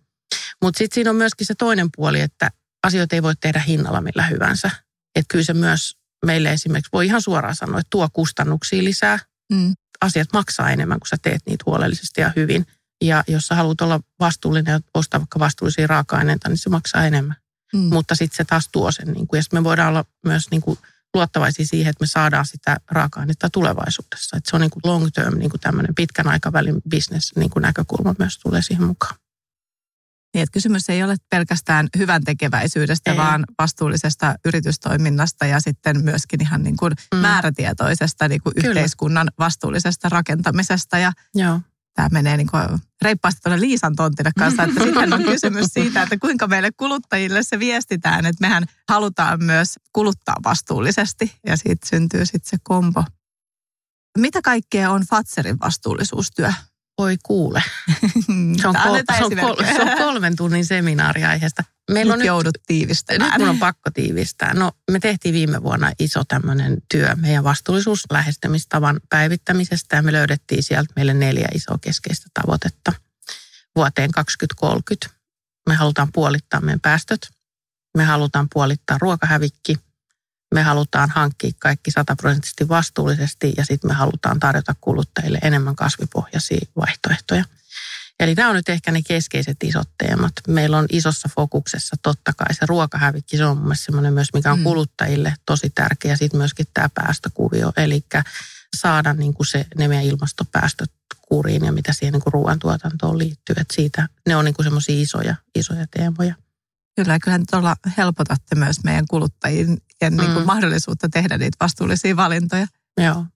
Mutta 0.65 0.79
sitten 0.79 0.95
siinä 0.95 1.11
on 1.11 1.17
myöskin 1.17 1.47
se 1.47 1.55
toinen 1.55 1.89
puoli, 1.97 2.21
että 2.21 2.51
asioita 2.87 3.17
ei 3.17 3.23
voi 3.23 3.35
tehdä 3.41 3.61
hinnalla 3.61 4.01
millä 4.01 4.27
hyvänsä. 4.27 4.71
Että 5.15 5.29
kyllä 5.29 5.45
se 5.45 5.55
myös 5.55 5.97
meille 6.27 6.53
esimerkiksi 6.53 6.93
voi 6.93 7.07
ihan 7.07 7.23
suoraan 7.23 7.57
sanoa, 7.57 7.81
että 7.81 7.91
tuo 7.91 8.09
kustannuksia 8.13 8.85
lisää. 8.85 9.19
Mm. 9.53 9.75
asiat 10.01 10.29
maksaa 10.33 10.71
enemmän, 10.71 11.01
kun 11.01 11.09
sä 11.09 11.17
teet 11.23 11.43
niitä 11.47 11.63
huolellisesti 11.67 12.21
ja 12.21 12.33
hyvin. 12.37 12.67
Ja 13.03 13.25
jos 13.29 13.47
sä 13.47 13.55
haluat 13.55 13.81
olla 13.81 14.01
vastuullinen 14.21 14.73
ja 14.73 14.81
ostaa 14.95 15.21
vaikka 15.21 15.39
vastuullisia 15.39 15.87
raaka-aineita, 15.87 16.49
niin 16.49 16.59
se 16.59 16.71
maksaa 16.71 17.05
enemmän. 17.05 17.37
Mm. 17.75 17.81
Mutta 17.81 18.15
sitten 18.15 18.37
se 18.37 18.45
taas 18.45 18.69
tuo 18.73 18.93
sen. 18.93 19.13
Niin 19.13 19.27
kuin, 19.27 19.39
ja 19.39 19.43
me 19.53 19.65
voidaan 19.65 19.89
olla 19.89 20.05
myös 20.27 20.51
niin 20.51 20.61
kuin, 20.61 20.79
luottavaisia 21.15 21.67
siihen, 21.67 21.91
että 21.91 22.03
me 22.03 22.07
saadaan 22.07 22.47
sitä 22.47 22.77
raaka-ainetta 22.91 23.51
tulevaisuudessa. 23.51 24.37
Että 24.37 24.51
se 24.51 24.57
on 24.57 24.61
niin 24.61 24.71
kuin 24.71 24.83
long 24.85 25.09
term, 25.15 25.39
niin 25.39 25.51
kuin 25.51 25.61
tämmöinen 25.61 25.95
pitkän 25.95 26.29
aikavälin 26.29 26.83
business 26.91 27.33
niin 27.37 27.51
kuin 27.51 27.63
näkökulma 27.63 28.15
myös 28.19 28.39
tulee 28.39 28.63
siihen 28.63 28.85
mukaan. 28.85 29.24
Niin, 30.35 30.43
että 30.43 30.53
kysymys 30.53 30.91
ei 30.91 31.03
ole 31.03 31.17
pelkästään 31.31 31.89
hyvän 31.99 32.25
tekeväisyydestä, 32.25 33.11
ei. 33.11 33.17
vaan 33.17 33.45
vastuullisesta 33.59 34.35
yritystoiminnasta 34.45 35.47
ja 35.47 35.61
sitten 35.61 36.05
myöskin 36.05 36.43
ihan 36.43 36.63
niin 36.63 36.77
kuin 36.77 36.93
mm. 37.15 37.19
määrätietoisesta 37.19 38.29
niin 38.29 38.41
kuin 38.43 38.53
yhteiskunnan 38.57 39.31
vastuullisesta 39.39 40.09
rakentamisesta. 40.09 40.99
Ja 40.99 41.13
Joo. 41.35 41.61
tämä 41.95 42.09
menee 42.13 42.37
niin 42.37 42.47
kuin 42.51 42.63
reippaasti 43.03 43.41
tuonne 43.41 43.61
Liisan 43.61 43.97
tontille 43.97 44.31
kanssa, 44.39 44.63
että 44.63 44.81
sitten 44.85 45.13
on 45.13 45.25
kysymys 45.25 45.67
siitä, 45.67 46.03
että 46.03 46.19
kuinka 46.19 46.47
meille 46.47 46.71
kuluttajille 46.77 47.43
se 47.43 47.59
viestitään, 47.59 48.27
että 48.27 48.41
mehän 48.41 48.65
halutaan 48.89 49.45
myös 49.45 49.75
kuluttaa 49.93 50.37
vastuullisesti 50.45 51.33
ja 51.47 51.57
siitä 51.57 51.89
syntyy 51.89 52.27
sitten 52.27 52.51
se 52.51 52.57
kombo. 52.63 53.05
Mitä 54.19 54.43
kaikkea 54.43 54.91
on 54.91 55.03
Fatserin 55.11 55.61
vastuullisuustyö? 55.61 56.53
Oi 56.99 57.17
kuule. 57.23 57.63
Se 58.63 58.69
on, 58.69 58.75
kol- 58.83 59.17
se, 59.19 59.25
on 59.25 59.37
kol- 59.37 59.65
se 59.77 59.83
on 59.83 59.99
kolmen 59.99 60.37
tunnin 60.37 60.65
seminaari 60.65 61.25
aiheesta. 61.25 61.65
Meillä 61.91 62.13
nyt 62.13 62.21
on 62.21 62.27
joudut 62.27 62.55
tiivistämään. 62.67 63.31
Nyt 63.31 63.39
mun 63.39 63.49
on 63.49 63.59
pakko 63.59 63.91
tiivistää. 63.91 64.55
No 64.55 64.73
me 64.91 65.01
tehtiin 65.01 65.35
viime 65.35 65.63
vuonna 65.63 65.93
iso 65.99 66.25
tämmöinen 66.25 66.79
työ 66.91 67.15
meidän 67.17 67.45
vastuullisuuslähestymistavan 67.45 69.01
päivittämisestä 69.09 69.97
ja 69.97 70.03
me 70.03 70.13
löydettiin 70.13 70.63
sieltä 70.63 70.93
meille 70.97 71.15
neljä 71.15 71.49
isoa 71.55 71.79
keskeistä 71.81 72.27
tavoitetta 72.43 72.93
vuoteen 73.77 74.11
2030. 74.11 75.21
Me 75.69 75.75
halutaan 75.75 76.13
puolittaa 76.13 76.61
meidän 76.61 76.81
päästöt. 76.81 77.29
Me 77.97 78.05
halutaan 78.05 78.47
puolittaa 78.53 78.99
ruokahävikki 79.01 79.77
me 80.55 80.63
halutaan 80.63 81.11
hankkia 81.11 81.51
kaikki 81.59 81.91
sataprosenttisesti 81.91 82.69
vastuullisesti 82.69 83.53
ja 83.57 83.65
sitten 83.65 83.91
me 83.91 83.95
halutaan 83.95 84.41
tarjota 84.41 84.75
kuluttajille 84.81 85.39
enemmän 85.43 85.77
kasvipohjaisia 85.77 86.67
vaihtoehtoja. 86.77 87.45
Eli 88.21 88.35
nämä 88.35 88.49
on 88.49 88.57
nyt 88.57 88.69
ehkä 88.69 88.93
ne 88.93 89.03
keskeiset 89.03 89.57
isot 89.65 89.89
teemat. 89.99 90.33
Meillä 90.49 90.79
on 90.79 90.87
isossa 90.93 91.29
fokuksessa 91.37 91.97
totta 92.03 92.33
kai 92.33 92.55
se 92.55 92.67
ruokahävikki, 92.67 93.37
se 93.37 93.45
on 93.45 93.57
mun 93.57 93.67
mielestä 93.67 93.85
semmoinen 93.85 94.13
myös, 94.13 94.29
mikä 94.35 94.53
on 94.53 94.59
mm. 94.59 94.65
kuluttajille 94.65 95.35
tosi 95.47 95.71
tärkeä. 95.71 96.17
Sitten 96.17 96.41
myöskin 96.41 96.67
tämä 96.75 96.89
päästökuvio, 96.95 97.73
eli 97.77 98.05
saada 98.77 99.15
niin 99.15 99.35
kuin 99.35 99.47
se, 99.47 99.67
ne 99.79 99.89
meidän 99.89 100.05
ilmastopäästöt 100.05 100.91
kuriin 101.29 101.65
ja 101.65 101.73
mitä 101.73 101.93
siihen 101.93 102.13
niin 102.13 102.23
kuin 102.23 102.33
ruoantuotantoon 102.33 103.19
liittyy. 103.19 103.57
Että 103.59 103.75
siitä 103.75 104.09
ne 104.27 104.37
on 104.37 104.45
niin 104.45 104.55
semmoisia 104.63 105.03
isoja, 105.03 105.35
isoja 105.55 105.87
teemoja. 105.91 106.35
Kyllä, 106.97 107.19
kyllä 107.19 107.41
tuolla 107.51 107.77
helpotatte 107.97 108.55
myös 108.55 108.85
meidän 108.85 109.05
kuluttajien 109.11 109.69
mm. 109.69 110.17
niin 110.17 110.33
kuin 110.33 110.47
mahdollisuutta 110.47 111.09
tehdä 111.09 111.39
niitä 111.39 111.57
vastuullisia 111.61 112.17
valintoja. 112.17 112.67
Joo. 113.01 113.27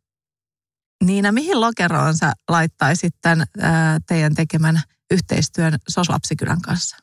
Niina, 1.05 1.33
mihin 1.33 1.61
lokeroon 1.61 2.17
sä 2.17 2.33
laittaisit 2.49 3.15
tämän 3.23 3.47
ää, 3.61 3.99
teidän 4.07 4.35
tekemän 4.35 4.83
yhteistyön 5.11 5.79
SOS-lapsikylän 5.89 6.61
kanssa? 6.61 6.97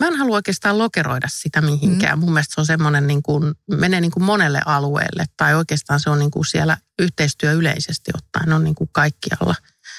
Mä 0.00 0.08
en 0.08 0.16
halua 0.16 0.36
oikeastaan 0.36 0.78
lokeroida 0.78 1.28
sitä 1.30 1.60
mihinkään. 1.60 2.18
Mm. 2.18 2.24
Mun 2.24 2.32
mielestä 2.32 2.54
se 2.54 2.60
on 2.60 2.66
semmoinen, 2.66 3.06
niin 3.06 3.22
kuin, 3.22 3.54
menee 3.70 4.00
niin 4.00 4.10
kuin 4.10 4.24
monelle 4.24 4.62
alueelle. 4.66 5.24
Tai 5.36 5.54
oikeastaan 5.54 6.00
se 6.00 6.10
on 6.10 6.18
niin 6.18 6.30
kuin 6.30 6.44
siellä 6.44 6.76
yhteistyö 6.98 7.52
yleisesti 7.52 8.10
ottaen 8.14 8.52
on 8.52 8.64
niin 8.64 8.74
kuin 8.74 8.90
kaikkialla. 8.92 9.54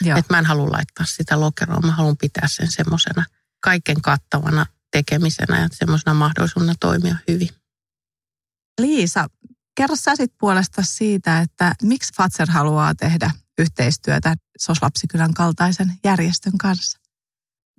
Että 0.05 0.33
mä 0.33 0.39
en 0.39 0.45
halua 0.45 0.71
laittaa 0.71 1.05
sitä 1.05 1.39
lokeroon. 1.39 1.85
Mä 1.85 1.91
haluan 1.91 2.17
pitää 2.17 2.47
sen 2.47 2.71
semmoisena 2.71 3.25
kaiken 3.59 4.01
kattavana 4.01 4.65
tekemisenä 4.93 5.61
ja 5.61 5.67
semmoisena 5.71 6.13
mahdollisuudena 6.13 6.73
toimia 6.79 7.15
hyvin. 7.27 7.49
Liisa, 8.81 9.27
kerro 9.75 9.95
sä 9.95 10.15
sit 10.15 10.31
puolesta 10.39 10.81
siitä, 10.83 11.39
että 11.39 11.75
miksi 11.81 12.13
Fatser 12.17 12.51
haluaa 12.51 12.95
tehdä 12.95 13.31
yhteistyötä 13.57 14.35
Soslapsikylän 14.59 15.33
kaltaisen 15.33 15.93
järjestön 16.03 16.57
kanssa? 16.57 16.99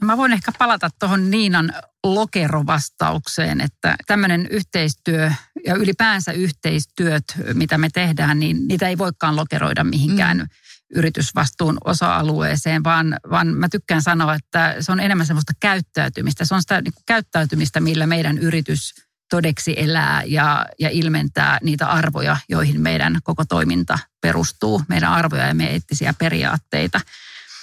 Mä 0.02 0.16
voin 0.16 0.32
ehkä 0.32 0.52
palata 0.58 0.90
tuohon 1.00 1.30
Niinan 1.30 1.72
lokerovastaukseen, 2.04 3.60
että 3.60 3.96
tämmöinen 4.06 4.46
yhteistyö 4.50 5.32
ja 5.66 5.74
ylipäänsä 5.74 6.32
yhteistyöt, 6.32 7.24
mitä 7.54 7.78
me 7.78 7.88
tehdään, 7.90 8.40
niin 8.40 8.68
niitä 8.68 8.88
ei 8.88 8.98
voikaan 8.98 9.36
lokeroida 9.36 9.84
mihinkään 9.84 10.36
mm 10.36 10.48
yritysvastuun 10.94 11.78
osa-alueeseen, 11.84 12.84
vaan, 12.84 13.16
vaan 13.30 13.48
mä 13.48 13.68
tykkään 13.68 14.02
sanoa, 14.02 14.34
että 14.34 14.76
se 14.80 14.92
on 14.92 15.00
enemmän 15.00 15.26
semmoista 15.26 15.52
käyttäytymistä. 15.60 16.44
Se 16.44 16.54
on 16.54 16.60
sitä 16.60 16.80
niin 16.80 16.94
kuin 16.94 17.02
käyttäytymistä, 17.06 17.80
millä 17.80 18.06
meidän 18.06 18.38
yritys 18.38 18.94
todeksi 19.30 19.74
elää 19.76 20.22
ja, 20.26 20.66
ja 20.78 20.90
ilmentää 20.90 21.58
niitä 21.62 21.86
arvoja, 21.86 22.36
joihin 22.48 22.80
meidän 22.80 23.18
koko 23.24 23.44
toiminta 23.44 23.98
perustuu, 24.20 24.82
meidän 24.88 25.12
arvoja 25.12 25.46
ja 25.46 25.54
meidän 25.54 25.72
eettisiä 25.72 26.14
periaatteita. 26.18 27.00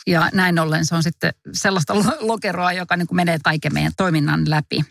Ja 0.08 0.30
näin 0.34 0.60
ollen 0.60 0.86
se 0.86 0.96
on 0.96 1.04
sitten 1.04 1.34
sellaista 1.54 1.94
lokeroa, 2.20 2.74
joka 2.74 2.98
niin 2.98 3.08
kuin 3.08 3.16
menee 3.16 3.38
kaiken 3.44 3.74
meidän 3.74 3.92
toiminnan 3.98 4.50
läpi. 4.50 4.86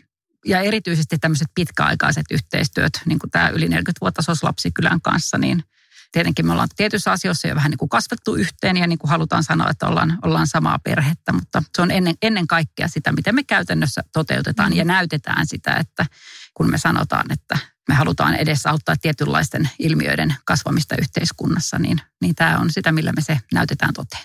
Ja 0.45 0.61
erityisesti 0.61 1.17
tämmöiset 1.17 1.47
pitkäaikaiset 1.55 2.25
yhteistyöt, 2.31 3.01
niin 3.05 3.19
kuin 3.19 3.31
tämä 3.31 3.49
yli 3.49 3.67
40 3.67 4.01
vuotta 4.01 4.21
SOS-lapsikylän 4.21 5.01
kanssa, 5.01 5.37
niin 5.37 5.63
tietenkin 6.11 6.45
me 6.45 6.51
ollaan 6.51 6.69
tietyissä 6.75 7.11
asioissa 7.11 7.47
jo 7.47 7.55
vähän 7.55 7.69
niin 7.69 7.77
kuin 7.77 7.89
kasvettu 7.89 8.35
yhteen 8.35 8.77
ja 8.77 8.87
niin 8.87 8.99
kuin 8.99 9.09
halutaan 9.09 9.43
sanoa, 9.43 9.69
että 9.69 9.87
ollaan, 9.87 10.19
ollaan 10.21 10.47
samaa 10.47 10.79
perhettä, 10.79 11.33
mutta 11.33 11.63
se 11.75 11.81
on 11.81 11.91
ennen, 11.91 12.15
ennen 12.21 12.47
kaikkea 12.47 12.87
sitä, 12.87 13.11
miten 13.11 13.35
me 13.35 13.43
käytännössä 13.43 14.01
toteutetaan 14.13 14.75
ja 14.75 14.85
näytetään 14.85 15.47
sitä, 15.47 15.75
että 15.75 16.05
kun 16.53 16.71
me 16.71 16.77
sanotaan, 16.77 17.31
että 17.31 17.57
me 17.87 17.95
halutaan 17.95 18.35
edesauttaa 18.35 18.95
tietynlaisten 19.01 19.69
ilmiöiden 19.79 20.35
kasvamista 20.45 20.95
yhteiskunnassa, 21.01 21.79
niin, 21.79 22.01
niin 22.21 22.35
tämä 22.35 22.57
on 22.57 22.71
sitä, 22.71 22.91
millä 22.91 23.11
me 23.11 23.21
se 23.21 23.39
näytetään 23.53 23.93
toteen. 23.93 24.23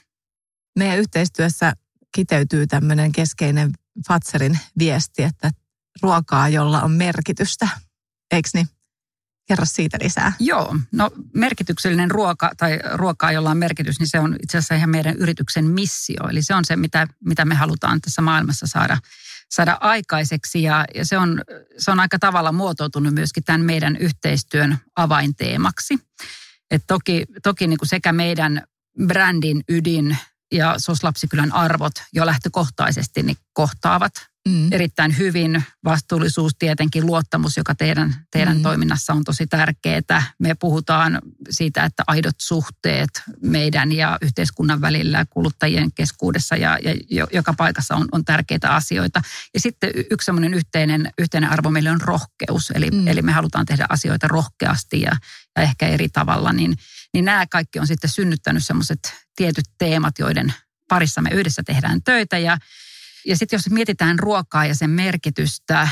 Meidän 0.79 0.99
yhteistyössä 0.99 1.73
kiteytyy 2.15 2.67
tämmöinen 2.67 3.13
keskeinen 3.13 3.73
Fatserin 4.09 4.59
viesti, 4.79 5.23
että 5.23 5.51
ruokaa, 6.03 6.49
jolla 6.49 6.83
on 6.83 6.91
merkitystä. 6.91 7.69
Eikö 8.31 8.49
niin? 8.55 8.69
Kerro 9.47 9.65
siitä 9.65 9.99
lisää. 10.03 10.33
Joo, 10.41 10.77
no 10.93 11.11
merkityksellinen 11.35 12.11
ruoka 12.11 12.51
tai 12.57 12.79
ruokaa, 12.93 13.33
jolla 13.33 13.51
on 13.51 13.59
merkitys, 13.59 13.99
niin 13.99 14.09
se 14.09 14.21
on 14.21 14.37
itse 14.43 14.59
asiassa 14.59 14.75
ihan 14.75 14.91
meidän 14.91 15.17
yrityksen 15.17 15.65
missio. 15.65 16.29
Eli 16.31 16.43
se 16.43 16.55
on 16.55 16.65
se, 16.65 16.77
mitä, 16.77 17.07
mitä 17.25 17.45
me 17.45 17.55
halutaan 17.55 18.01
tässä 18.01 18.23
maailmassa 18.23 18.67
saada, 18.67 18.99
saada 19.51 19.79
aikaiseksi 19.81 20.63
ja, 20.63 20.85
ja 20.95 21.05
se, 21.05 21.19
on, 21.19 21.43
se 21.79 21.91
on 21.91 22.01
aika 22.01 22.19
tavalla 22.19 22.53
muotoutunut 22.53 23.15
myöskin 23.15 23.45
tämän 23.45 23.61
meidän 23.61 23.97
yhteistyön 23.97 24.79
avainteemaksi. 24.97 25.99
Et 26.71 26.83
toki 26.87 27.25
toki 27.43 27.67
niin 27.67 27.79
kuin 27.79 27.89
sekä 27.89 28.13
meidän 28.13 28.63
brändin 29.07 29.65
ydin 29.69 30.17
ja 30.53 30.75
SOS 30.79 31.05
Lapsikylän 31.05 31.53
arvot 31.53 31.93
jo 32.13 32.27
lähtökohtaisesti 32.27 33.23
niin 33.23 33.37
kohtaavat 33.53 34.13
mm. 34.49 34.73
erittäin 34.73 35.19
hyvin. 35.19 35.65
Vastuullisuus 35.85 36.53
tietenkin, 36.59 37.07
luottamus, 37.07 37.57
joka 37.57 37.75
teidän, 37.75 38.15
teidän 38.31 38.57
mm. 38.57 38.63
toiminnassa 38.63 39.13
on 39.13 39.25
tosi 39.25 39.47
tärkeää. 39.47 40.23
Me 40.39 40.55
puhutaan 40.55 41.23
siitä, 41.51 41.85
että 41.85 42.05
aidot 42.07 42.35
suhteet 42.39 43.09
meidän 43.43 43.93
ja 43.93 44.19
yhteiskunnan 44.23 44.81
välillä 44.81 45.25
kuluttajien 45.31 45.93
keskuudessa 45.93 46.57
ja, 46.57 46.79
ja 47.11 47.27
joka 47.33 47.53
paikassa 47.53 47.97
on, 47.97 48.09
on 48.13 48.25
tärkeitä 48.25 48.71
asioita. 48.71 49.23
Ja 49.55 49.61
sitten 49.61 49.91
yksi 50.11 50.25
semmoinen 50.25 50.55
yhteinen, 50.55 51.11
yhteinen 51.19 51.51
arvo 51.51 51.71
meille 51.71 51.91
on 51.91 52.01
rohkeus. 52.01 52.71
Eli, 52.71 52.91
mm. 52.91 53.09
eli 53.09 53.23
me 53.23 53.33
halutaan 53.33 53.67
tehdä 53.67 53.87
asioita 53.89 54.29
rohkeasti 54.29 55.01
ja, 55.01 55.13
ja 55.57 55.63
ehkä 55.63 55.89
eri 55.89 56.09
tavalla. 56.09 56.53
Niin, 56.53 56.77
niin 57.15 57.25
nämä 57.25 57.47
kaikki 57.47 57.79
on 57.79 57.87
sitten 57.87 58.11
synnyttänyt 58.11 58.65
semmoiset 58.67 59.15
tietyt 59.37 59.65
teemat, 59.79 60.19
joiden 60.19 60.55
parissa 60.89 61.23
me 61.23 61.31
yhdessä 61.31 61.63
tehdään 61.67 62.03
töitä. 62.03 62.39
Ja 62.39 62.59
ja 63.27 63.37
sitten 63.37 63.57
jos 63.57 63.71
mietitään 63.71 64.19
ruokaa 64.19 64.67
ja 64.67 64.75
sen 64.75 64.91
merkitystä 64.91 65.89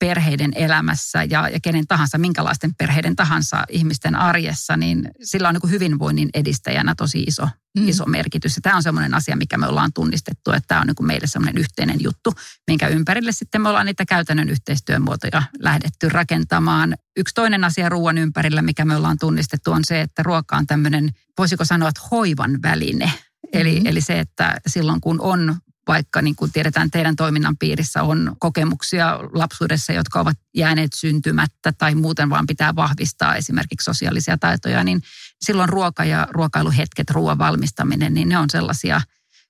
perheiden 0.00 0.52
elämässä 0.54 1.24
ja, 1.24 1.48
ja 1.48 1.60
kenen 1.62 1.86
tahansa, 1.86 2.18
minkälaisten 2.18 2.74
perheiden 2.78 3.16
tahansa 3.16 3.64
ihmisten 3.68 4.16
arjessa, 4.16 4.76
niin 4.76 5.10
sillä 5.22 5.48
on 5.48 5.54
niin 5.54 5.70
hyvinvoinnin 5.70 6.30
edistäjänä 6.34 6.94
tosi 6.94 7.22
iso, 7.22 7.48
mm. 7.78 7.88
iso 7.88 8.06
merkitys. 8.06 8.56
Ja 8.56 8.62
tämä 8.62 8.76
on 8.76 8.82
semmoinen 8.82 9.14
asia, 9.14 9.36
mikä 9.36 9.58
me 9.58 9.66
ollaan 9.66 9.92
tunnistettu, 9.92 10.50
että 10.50 10.64
tämä 10.68 10.80
on 10.80 10.86
niin 10.86 11.06
meille 11.06 11.26
semmoinen 11.26 11.60
yhteinen 11.60 11.96
juttu, 12.02 12.32
minkä 12.66 12.88
ympärille 12.88 13.32
sitten 13.32 13.62
me 13.62 13.68
ollaan 13.68 13.86
niitä 13.86 14.04
käytännön 14.06 14.48
yhteistyömuotoja 14.48 15.42
lähdetty 15.58 16.08
rakentamaan. 16.08 16.94
Yksi 17.16 17.34
toinen 17.34 17.64
asia 17.64 17.88
ruoan 17.88 18.18
ympärillä, 18.18 18.62
mikä 18.62 18.84
me 18.84 18.96
ollaan 18.96 19.18
tunnistettu, 19.18 19.72
on 19.72 19.84
se, 19.84 20.00
että 20.00 20.22
ruoka 20.22 20.56
on 20.56 20.66
tämmöinen, 20.66 21.10
voisiko 21.38 21.64
sanoa, 21.64 21.88
että 21.88 22.00
hoivan 22.10 22.62
väline. 22.62 23.12
Eli, 23.52 23.72
mm-hmm. 23.72 23.86
eli 23.86 24.00
se, 24.00 24.18
että 24.18 24.60
silloin 24.66 25.00
kun 25.00 25.20
on 25.20 25.56
vaikka 25.88 26.22
niin 26.22 26.36
kuin 26.36 26.52
tiedetään 26.52 26.90
teidän 26.90 27.16
toiminnan 27.16 27.56
piirissä 27.56 28.02
on 28.02 28.36
kokemuksia 28.38 29.18
lapsuudessa, 29.32 29.92
jotka 29.92 30.20
ovat 30.20 30.36
jääneet 30.54 30.92
syntymättä 30.92 31.72
tai 31.78 31.94
muuten 31.94 32.30
vaan 32.30 32.46
pitää 32.46 32.74
vahvistaa 32.76 33.36
esimerkiksi 33.36 33.84
sosiaalisia 33.84 34.38
taitoja, 34.38 34.84
niin 34.84 35.02
silloin 35.40 35.68
ruoka 35.68 36.04
ja 36.04 36.28
ruokailuhetket, 36.30 37.10
ruoan 37.10 37.38
valmistaminen, 37.38 38.14
niin 38.14 38.28
ne 38.28 38.38
on 38.38 38.50
sellaisia, 38.50 39.00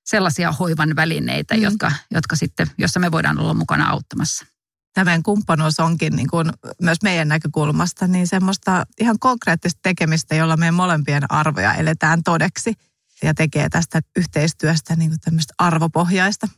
sellaisia 0.05 0.53
hoivan 0.53 0.97
välineitä, 0.97 1.55
mm. 1.55 1.63
jotka, 1.63 1.93
jotka 2.11 2.37
sitten, 2.37 2.71
jossa 2.79 3.01
me 3.01 3.13
voidaan 3.13 3.39
olla 3.39 3.55
mukana 3.55 3.91
auttamassa 3.91 4.47
tämä 4.95 5.21
kumppanuus 5.25 5.81
onkin 5.81 6.17
niin 6.17 6.31
kuin 6.31 6.53
myös 6.83 6.99
meidän 7.03 7.29
näkökulmasta 7.29 8.07
niin 8.07 8.27
semmoista 8.27 8.87
ihan 9.01 9.19
konkreettista 9.19 9.81
tekemistä, 9.83 10.35
jolla 10.35 10.57
meidän 10.57 10.75
molempien 10.75 11.33
arvoja 11.33 11.75
eletään 11.75 12.23
todeksi 12.23 12.75
ja 13.23 13.35
tekee 13.35 13.69
tästä 13.69 14.01
yhteistyöstä 14.17 14.97
niin 14.97 15.11
kuin 15.11 15.21
tämmöistä 15.21 15.55
arvopohjaista. 15.59 16.49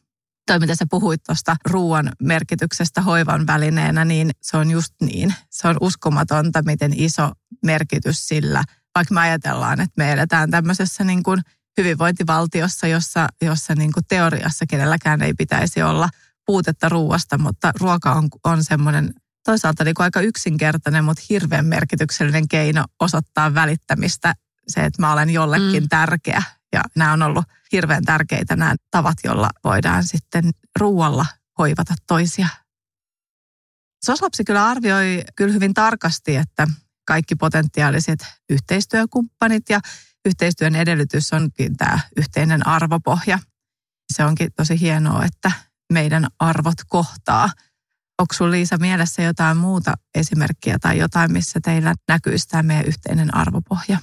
Toi, 0.47 0.59
mitä 0.59 0.75
sä 0.75 0.87
puhuit 0.91 1.23
tuosta 1.27 1.57
ruoan 1.71 2.13
merkityksestä 2.23 3.01
hoivan 3.01 3.47
välineenä, 3.47 4.05
niin 4.05 4.31
se 4.43 4.57
on 4.57 4.71
just 4.71 4.95
niin. 5.01 5.35
Se 5.51 5.69
on 5.69 5.77
uskomatonta, 5.81 6.63
miten 6.63 6.93
iso 6.97 7.33
merkitys 7.65 8.29
sillä, 8.29 8.65
vaikka 8.95 9.15
me 9.15 9.21
ajatellaan, 9.21 9.81
että 9.81 9.95
me 9.97 10.13
eletään 10.13 10.51
tämmöisessä 10.51 11.05
niin 11.05 11.23
kuin 11.23 11.41
hyvinvointivaltiossa, 11.79 12.87
jossa, 12.87 13.27
jossa 13.43 13.75
niin 13.75 13.93
kuin 13.93 14.05
teoriassa 14.09 14.65
kenelläkään 14.69 15.23
ei 15.23 15.35
pitäisi 15.35 15.83
olla 15.83 16.09
puutetta 16.47 16.89
ruuasta, 16.89 17.39
mutta 17.39 17.73
ruoka 17.81 18.13
on, 18.13 18.29
on 18.45 18.65
semmoinen 18.65 19.15
toisaalta 19.45 19.85
niin 19.85 19.95
kuin 19.95 20.05
aika 20.05 20.21
yksinkertainen, 20.21 21.05
mutta 21.05 21.23
hirveän 21.31 21.67
merkityksellinen 21.67 22.49
keino 22.49 22.85
osoittaa 23.01 23.55
välittämistä 23.55 24.35
se, 24.69 24.85
että 24.85 25.03
mä 25.03 25.13
olen 25.13 25.31
jollekin 25.31 25.83
mm. 25.83 25.89
tärkeä. 25.89 26.43
Ja 26.73 26.83
nämä 26.97 27.13
on 27.13 27.23
ollut 27.23 27.45
hirveän 27.73 28.05
tärkeitä 28.05 28.57
nämä 28.57 28.75
tavat, 28.91 29.17
joilla 29.25 29.51
voidaan 29.65 30.05
sitten 30.05 30.51
ruualla 30.81 31.27
hoivata 31.59 31.95
toisia. 32.07 32.49
Soslapsi 34.05 34.45
kyllä 34.45 34.67
arvioi 34.67 35.23
kyllä 35.37 35.53
hyvin 35.53 35.75
tarkasti, 35.75 36.37
että 36.37 36.67
kaikki 37.07 37.35
potentiaaliset 37.35 38.27
yhteistyökumppanit 38.51 39.63
ja 39.71 39.81
yhteistyön 40.25 40.75
edellytys 40.75 41.33
onkin 41.33 41.77
tämä 41.77 41.99
yhteinen 42.17 42.67
arvopohja. 42.67 43.39
Se 44.13 44.25
onkin 44.25 44.53
tosi 44.57 44.81
hienoa, 44.81 45.25
että 45.25 45.53
meidän 45.93 46.27
arvot 46.39 46.79
kohtaa. 46.89 47.51
Onko 48.19 48.35
sinulla 48.35 48.53
Liisa 48.53 48.77
mielessä 48.77 49.23
jotain 49.23 49.57
muuta 49.57 49.95
esimerkkiä 50.15 50.79
tai 50.81 50.99
jotain, 50.99 51.33
missä 51.33 51.61
teillä 51.63 51.95
näkyisi 52.09 52.49
tämä 52.49 52.63
meidän 52.63 52.87
yhteinen 52.87 53.35
arvopohja? 53.35 53.99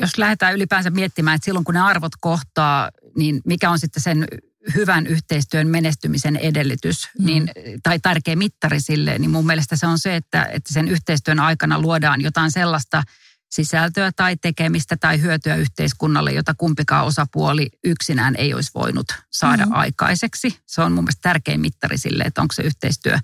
Jos 0.00 0.18
lähdetään 0.18 0.54
ylipäänsä 0.54 0.90
miettimään, 0.90 1.34
että 1.34 1.44
silloin 1.44 1.64
kun 1.64 1.74
ne 1.74 1.80
arvot 1.80 2.12
kohtaa, 2.20 2.90
niin 3.16 3.40
mikä 3.44 3.70
on 3.70 3.78
sitten 3.78 4.02
sen 4.02 4.26
hyvän 4.74 5.06
yhteistyön 5.06 5.68
menestymisen 5.68 6.36
edellytys 6.36 7.08
mm. 7.18 7.26
niin, 7.26 7.50
tai 7.82 7.98
tärkeä 7.98 8.36
mittari 8.36 8.80
sille, 8.80 9.18
niin 9.18 9.30
mun 9.30 9.46
mielestä 9.46 9.76
se 9.76 9.86
on 9.86 9.98
se, 9.98 10.16
että, 10.16 10.48
että 10.52 10.72
sen 10.72 10.88
yhteistyön 10.88 11.40
aikana 11.40 11.80
luodaan 11.80 12.20
jotain 12.20 12.50
sellaista 12.50 13.02
sisältöä 13.50 14.10
tai 14.16 14.36
tekemistä 14.36 14.96
tai 14.96 15.20
hyötyä 15.20 15.56
yhteiskunnalle, 15.56 16.32
jota 16.32 16.54
kumpikaan 16.54 17.06
osapuoli 17.06 17.70
yksinään 17.84 18.36
ei 18.36 18.54
olisi 18.54 18.70
voinut 18.74 19.06
saada 19.30 19.66
mm. 19.66 19.72
aikaiseksi. 19.72 20.58
Se 20.66 20.82
on 20.82 20.92
mun 20.92 21.04
mielestä 21.04 21.22
tärkein 21.22 21.60
mittari 21.60 21.98
sille, 21.98 22.24
että 22.24 22.42
onko 22.42 22.52
se 22.52 22.62
yhteistyö 22.62 23.18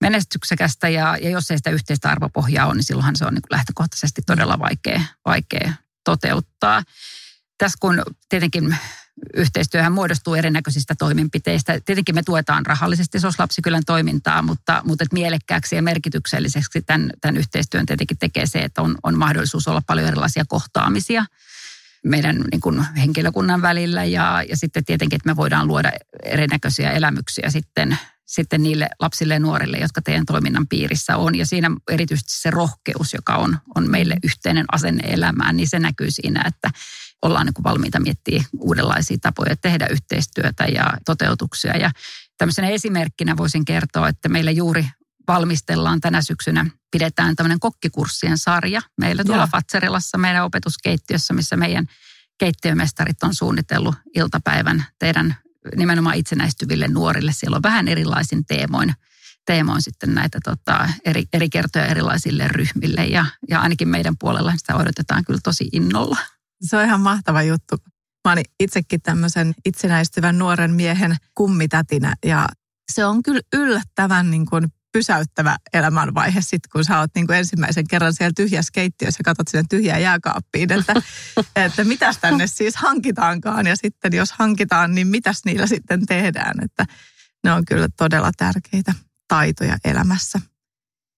menestyksekästä 0.00 0.88
ja, 0.88 1.16
ja 1.22 1.30
jos 1.30 1.50
ei 1.50 1.56
sitä 1.56 1.70
yhteistä 1.70 2.10
arvopohjaa 2.10 2.66
ole, 2.66 2.74
niin 2.74 2.84
silloinhan 2.84 3.16
se 3.16 3.24
on 3.24 3.34
niin 3.34 3.42
lähtökohtaisesti 3.50 4.22
todella 4.26 4.58
vaikea, 4.58 5.00
vaikea 5.26 5.72
toteuttaa. 6.10 6.82
Tässä 7.58 7.76
kun 7.80 8.02
tietenkin 8.28 8.76
yhteistyöhän 9.34 9.92
muodostuu 9.92 10.34
erinäköisistä 10.34 10.94
toimenpiteistä. 10.98 11.80
Tietenkin 11.84 12.14
me 12.14 12.22
tuetaan 12.22 12.66
rahallisesti 12.66 13.20
SOS 13.20 13.38
Lapsikylän 13.38 13.82
toimintaa, 13.86 14.42
mutta, 14.42 14.82
mutta 14.84 15.04
että 15.04 15.14
mielekkääksi 15.14 15.76
ja 15.76 15.82
merkitykselliseksi 15.82 16.82
tämän, 16.82 17.10
tämän 17.20 17.36
yhteistyön 17.36 17.86
tietenkin 17.86 18.18
tekee 18.18 18.46
se, 18.46 18.58
että 18.58 18.82
on, 18.82 18.96
on 19.02 19.18
mahdollisuus 19.18 19.68
olla 19.68 19.82
paljon 19.86 20.08
erilaisia 20.08 20.44
kohtaamisia 20.48 21.26
meidän 22.04 22.44
niin 22.50 22.60
kuin 22.60 22.86
henkilökunnan 22.96 23.62
välillä 23.62 24.04
ja, 24.04 24.44
ja 24.48 24.56
sitten 24.56 24.84
tietenkin, 24.84 25.16
että 25.16 25.28
me 25.28 25.36
voidaan 25.36 25.66
luoda 25.66 25.92
erinäköisiä 26.24 26.90
elämyksiä 26.90 27.50
sitten 27.50 27.98
sitten 28.28 28.62
niille 28.62 28.88
lapsille 29.00 29.34
ja 29.34 29.40
nuorille, 29.40 29.76
jotka 29.76 30.02
teidän 30.02 30.26
toiminnan 30.26 30.68
piirissä 30.68 31.16
on. 31.16 31.34
Ja 31.34 31.46
siinä 31.46 31.70
erityisesti 31.90 32.32
se 32.32 32.50
rohkeus, 32.50 33.14
joka 33.14 33.36
on, 33.36 33.58
on 33.74 33.90
meille 33.90 34.16
yhteinen 34.24 34.66
asenne 34.72 35.02
elämään, 35.08 35.56
niin 35.56 35.68
se 35.68 35.78
näkyy 35.78 36.10
siinä, 36.10 36.44
että 36.46 36.70
ollaan 37.22 37.46
niin 37.46 37.54
kuin 37.54 37.64
valmiita 37.64 38.00
miettiä 38.00 38.44
uudenlaisia 38.60 39.16
tapoja 39.22 39.56
tehdä 39.56 39.86
yhteistyötä 39.90 40.64
ja 40.64 40.92
toteutuksia. 41.06 41.76
Ja 41.76 41.90
tämmöisenä 42.38 42.68
esimerkkinä 42.68 43.36
voisin 43.36 43.64
kertoa, 43.64 44.08
että 44.08 44.28
meillä 44.28 44.50
juuri 44.50 44.86
valmistellaan 45.28 46.00
tänä 46.00 46.22
syksynä, 46.22 46.66
pidetään 46.90 47.36
tämmöinen 47.36 47.60
kokkikurssien 47.60 48.38
sarja 48.38 48.82
meillä 49.00 49.24
tuolla 49.24 49.42
Joo. 49.42 49.48
Fatserilassa 49.52 50.18
meidän 50.18 50.44
opetuskeittiössä, 50.44 51.34
missä 51.34 51.56
meidän 51.56 51.86
keittiömestarit 52.38 53.22
on 53.22 53.34
suunnitellut 53.34 53.94
iltapäivän 54.14 54.84
teidän 54.98 55.36
nimenomaan 55.76 56.16
itsenäistyville 56.16 56.88
nuorille. 56.88 57.32
Siellä 57.32 57.56
on 57.56 57.62
vähän 57.62 57.88
erilaisin 57.88 58.44
teemoin, 58.46 58.94
teemoin 59.46 59.82
sitten 59.82 60.14
näitä 60.14 60.38
tota, 60.44 60.88
eri, 61.04 61.24
eri 61.32 61.48
kertoja 61.48 61.86
erilaisille 61.86 62.48
ryhmille 62.48 63.06
ja, 63.06 63.26
ja 63.48 63.60
ainakin 63.60 63.88
meidän 63.88 64.14
puolella 64.20 64.52
sitä 64.56 64.76
odotetaan 64.76 65.24
kyllä 65.24 65.40
tosi 65.44 65.68
innolla. 65.72 66.18
Se 66.62 66.76
on 66.76 66.84
ihan 66.84 67.00
mahtava 67.00 67.42
juttu. 67.42 67.76
Mä 68.28 68.32
olin 68.32 68.44
itsekin 68.60 69.02
tämmöisen 69.02 69.54
itsenäistyvän 69.64 70.38
nuoren 70.38 70.74
miehen 70.74 71.16
kummitätinä 71.34 72.14
ja 72.24 72.48
se 72.92 73.04
on 73.04 73.22
kyllä 73.22 73.40
yllättävän 73.52 74.30
niin 74.30 74.46
kuin 74.46 74.66
pysäyttävä 74.92 75.56
elämänvaihe 75.72 76.40
sitten, 76.40 76.70
kun 76.72 76.84
sä 76.84 76.98
oot 76.98 77.10
niin 77.14 77.26
kuin 77.26 77.38
ensimmäisen 77.38 77.88
kerran 77.88 78.14
siellä 78.14 78.32
tyhjässä 78.36 78.70
keittiössä 78.74 79.20
ja 79.20 79.24
katsot 79.24 79.48
sinne 79.48 79.64
tyhjään 79.70 80.02
jääkaappiin, 80.02 80.72
että, 80.72 80.94
että 81.66 81.84
mitäs 81.84 82.18
tänne 82.18 82.46
siis 82.46 82.76
hankitaankaan. 82.76 83.66
Ja 83.66 83.76
sitten 83.76 84.12
jos 84.12 84.32
hankitaan, 84.32 84.94
niin 84.94 85.06
mitäs 85.06 85.40
niillä 85.44 85.66
sitten 85.66 86.06
tehdään. 86.06 86.64
Että 86.64 86.86
ne 87.44 87.52
on 87.52 87.64
kyllä 87.64 87.88
todella 87.96 88.30
tärkeitä 88.36 88.94
taitoja 89.28 89.76
elämässä. 89.84 90.40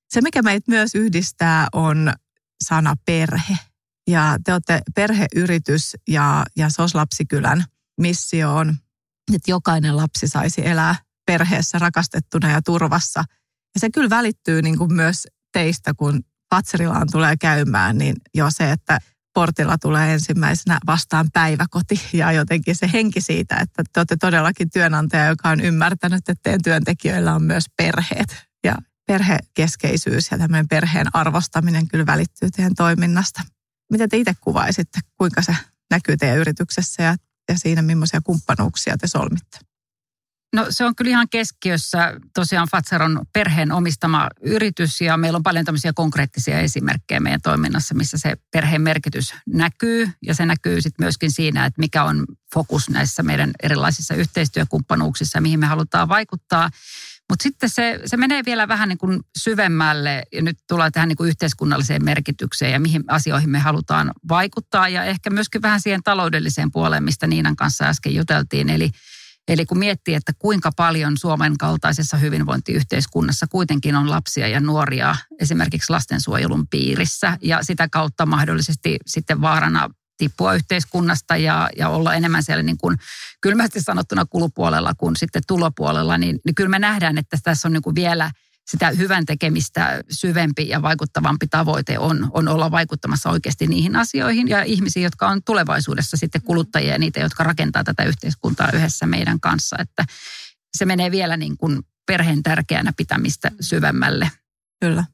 Se, 0.08 0.20
mikä 0.20 0.42
meitä 0.42 0.64
myös 0.70 0.94
yhdistää, 0.94 1.66
on 1.72 2.12
sana 2.64 2.94
perhe. 3.06 3.58
Ja 4.08 4.38
te 4.44 4.52
olette 4.52 4.80
perheyritys 4.94 5.96
ja, 6.08 6.44
ja 6.56 6.70
SOS 6.70 6.94
Lapsikylän 6.94 7.64
missio 8.00 8.56
on, 8.56 8.76
että 9.34 9.50
jokainen 9.50 9.96
lapsi 9.96 10.28
saisi 10.28 10.66
elää 10.66 10.94
perheessä 11.26 11.78
rakastettuna 11.78 12.50
ja 12.50 12.62
turvassa– 12.62 13.24
ja 13.74 13.80
se 13.80 13.90
kyllä 13.90 14.10
välittyy 14.10 14.62
niin 14.62 14.78
kuin 14.78 14.92
myös 14.92 15.26
teistä, 15.52 15.94
kun 15.94 16.20
Patserilaan 16.48 17.08
tulee 17.12 17.36
käymään, 17.36 17.98
niin 17.98 18.16
jo 18.34 18.46
se, 18.50 18.72
että 18.72 18.98
portilla 19.34 19.78
tulee 19.78 20.12
ensimmäisenä 20.12 20.78
vastaan 20.86 21.28
päiväkoti 21.32 22.00
ja 22.12 22.32
jotenkin 22.32 22.76
se 22.76 22.90
henki 22.92 23.20
siitä, 23.20 23.56
että 23.56 23.82
te 23.92 24.00
olette 24.00 24.16
todellakin 24.16 24.70
työnantaja, 24.70 25.26
joka 25.26 25.48
on 25.48 25.60
ymmärtänyt, 25.60 26.18
että 26.18 26.34
teidän 26.42 26.62
työntekijöillä 26.62 27.34
on 27.34 27.42
myös 27.42 27.64
perheet. 27.76 28.46
Ja 28.64 28.74
perhekeskeisyys 29.06 30.30
ja 30.30 30.38
tämmöinen 30.38 30.68
perheen 30.68 31.06
arvostaminen 31.12 31.88
kyllä 31.88 32.06
välittyy 32.06 32.50
teidän 32.50 32.74
toiminnasta. 32.74 33.42
Mitä 33.92 34.08
te 34.08 34.16
itse 34.16 34.34
kuvaisitte, 34.40 35.00
kuinka 35.16 35.42
se 35.42 35.56
näkyy 35.90 36.16
teidän 36.16 36.38
yrityksessä 36.38 37.02
ja, 37.02 37.16
ja 37.48 37.58
siinä, 37.58 37.82
millaisia 37.82 38.20
kumppanuuksia 38.20 38.98
te 38.98 39.06
solmitte? 39.06 39.58
No 40.52 40.66
se 40.70 40.84
on 40.84 40.96
kyllä 40.96 41.10
ihan 41.10 41.28
keskiössä. 41.28 42.16
Tosiaan 42.34 42.68
Fatser 42.70 43.02
on 43.02 43.20
perheen 43.32 43.72
omistama 43.72 44.28
yritys 44.42 45.00
ja 45.00 45.16
meillä 45.16 45.36
on 45.36 45.42
paljon 45.42 45.64
tämmöisiä 45.64 45.92
konkreettisia 45.92 46.60
esimerkkejä 46.60 47.20
meidän 47.20 47.42
toiminnassa, 47.42 47.94
missä 47.94 48.18
se 48.18 48.36
perheen 48.52 48.82
merkitys 48.82 49.34
näkyy. 49.46 50.10
Ja 50.22 50.34
se 50.34 50.46
näkyy 50.46 50.80
sitten 50.80 51.04
myöskin 51.04 51.30
siinä, 51.30 51.66
että 51.66 51.80
mikä 51.80 52.04
on 52.04 52.26
fokus 52.54 52.90
näissä 52.90 53.22
meidän 53.22 53.50
erilaisissa 53.62 54.14
yhteistyökumppanuuksissa, 54.14 55.40
mihin 55.40 55.60
me 55.60 55.66
halutaan 55.66 56.08
vaikuttaa. 56.08 56.70
Mutta 57.28 57.42
sitten 57.42 57.68
se, 57.68 58.00
se 58.06 58.16
menee 58.16 58.42
vielä 58.44 58.68
vähän 58.68 58.88
niin 58.88 58.98
kuin 58.98 59.20
syvemmälle 59.38 60.22
ja 60.32 60.42
nyt 60.42 60.58
tullaan 60.68 60.92
tähän 60.92 61.08
niin 61.08 61.16
kuin 61.16 61.28
yhteiskunnalliseen 61.28 62.04
merkitykseen 62.04 62.72
ja 62.72 62.80
mihin 62.80 63.04
asioihin 63.08 63.50
me 63.50 63.58
halutaan 63.58 64.12
vaikuttaa 64.28 64.88
ja 64.88 65.04
ehkä 65.04 65.30
myöskin 65.30 65.62
vähän 65.62 65.80
siihen 65.80 66.02
taloudelliseen 66.02 66.72
puoleen, 66.72 67.04
mistä 67.04 67.26
Niinan 67.26 67.56
kanssa 67.56 67.84
äsken 67.84 68.14
juteltiin. 68.14 68.70
Eli 68.70 68.90
Eli 69.48 69.66
kun 69.66 69.78
miettii, 69.78 70.14
että 70.14 70.32
kuinka 70.38 70.70
paljon 70.76 71.18
Suomen 71.18 71.58
kaltaisessa 71.58 72.16
hyvinvointiyhteiskunnassa 72.16 73.46
kuitenkin 73.46 73.96
on 73.96 74.10
lapsia 74.10 74.48
ja 74.48 74.60
nuoria 74.60 75.16
esimerkiksi 75.40 75.90
lastensuojelun 75.92 76.68
piirissä 76.68 77.38
ja 77.42 77.62
sitä 77.62 77.88
kautta 77.88 78.26
mahdollisesti 78.26 78.98
sitten 79.06 79.40
vaarana 79.40 79.88
tippua 80.16 80.54
yhteiskunnasta 80.54 81.36
ja, 81.36 81.70
ja 81.76 81.88
olla 81.88 82.14
enemmän 82.14 82.42
siellä 82.42 82.62
niin 82.62 82.78
kuin 82.78 82.96
kylmästi 83.40 83.80
sanottuna 83.80 84.24
kulupuolella 84.24 84.92
kuin 84.98 85.16
sitten 85.16 85.42
tulopuolella, 85.46 86.18
niin, 86.18 86.40
niin 86.44 86.54
kyllä 86.54 86.70
me 86.70 86.78
nähdään, 86.78 87.18
että 87.18 87.38
tässä 87.42 87.68
on 87.68 87.72
niin 87.72 87.82
kuin 87.82 87.94
vielä 87.94 88.30
sitä 88.70 88.90
hyvän 88.90 89.26
tekemistä 89.26 90.00
syvempi 90.10 90.68
ja 90.68 90.82
vaikuttavampi 90.82 91.46
tavoite 91.46 91.98
on, 91.98 92.30
on 92.32 92.48
olla 92.48 92.70
vaikuttamassa 92.70 93.30
oikeasti 93.30 93.66
niihin 93.66 93.96
asioihin 93.96 94.48
ja 94.48 94.62
ihmisiin, 94.62 95.04
jotka 95.04 95.28
on 95.28 95.42
tulevaisuudessa 95.44 96.16
sitten 96.16 96.42
kuluttajia 96.42 96.92
ja 96.92 96.98
niitä, 96.98 97.20
jotka 97.20 97.44
rakentaa 97.44 97.84
tätä 97.84 98.04
yhteiskuntaa 98.04 98.70
yhdessä 98.74 99.06
meidän 99.06 99.40
kanssa. 99.40 99.76
Että 99.78 100.04
se 100.76 100.84
menee 100.84 101.10
vielä 101.10 101.36
niin 101.36 101.56
kuin 101.56 101.82
perheen 102.06 102.42
tärkeänä 102.42 102.92
pitämistä 102.96 103.50
syvemmälle. 103.60 104.30
Kyllä. 104.80 105.04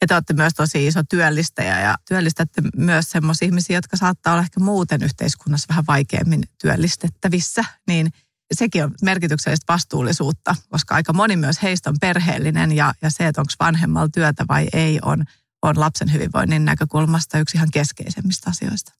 Ja 0.00 0.06
te 0.06 0.14
olette 0.14 0.34
myös 0.34 0.54
tosi 0.54 0.86
iso 0.86 1.00
työllistäjä 1.10 1.80
ja 1.80 1.96
työllistätte 2.08 2.62
myös 2.76 3.10
sellaisia 3.10 3.46
ihmisiä, 3.46 3.76
jotka 3.76 3.96
saattaa 3.96 4.32
olla 4.32 4.42
ehkä 4.42 4.60
muuten 4.60 5.02
yhteiskunnassa 5.02 5.66
vähän 5.68 5.84
vaikeammin 5.86 6.42
työllistettävissä. 6.62 7.64
Niin 7.86 8.12
sekin 8.54 8.84
on 8.84 8.94
merkityksellistä 9.02 9.72
vastuullisuutta, 9.72 10.54
koska 10.68 10.94
aika 10.94 11.12
moni 11.12 11.36
myös 11.36 11.62
heistä 11.62 11.90
on 11.90 11.96
perheellinen 12.00 12.72
ja, 12.72 12.94
ja 13.02 13.10
se, 13.10 13.26
että 13.26 13.40
onko 13.40 13.52
vanhemmalla 13.60 14.08
työtä 14.14 14.44
vai 14.48 14.68
ei, 14.72 14.98
on, 15.02 15.24
on 15.62 15.80
lapsen 15.80 16.12
hyvinvoinnin 16.12 16.64
näkökulmasta 16.64 17.38
yksi 17.38 17.56
ihan 17.56 17.70
keskeisemmistä 17.72 18.50
asioista. 18.50 18.92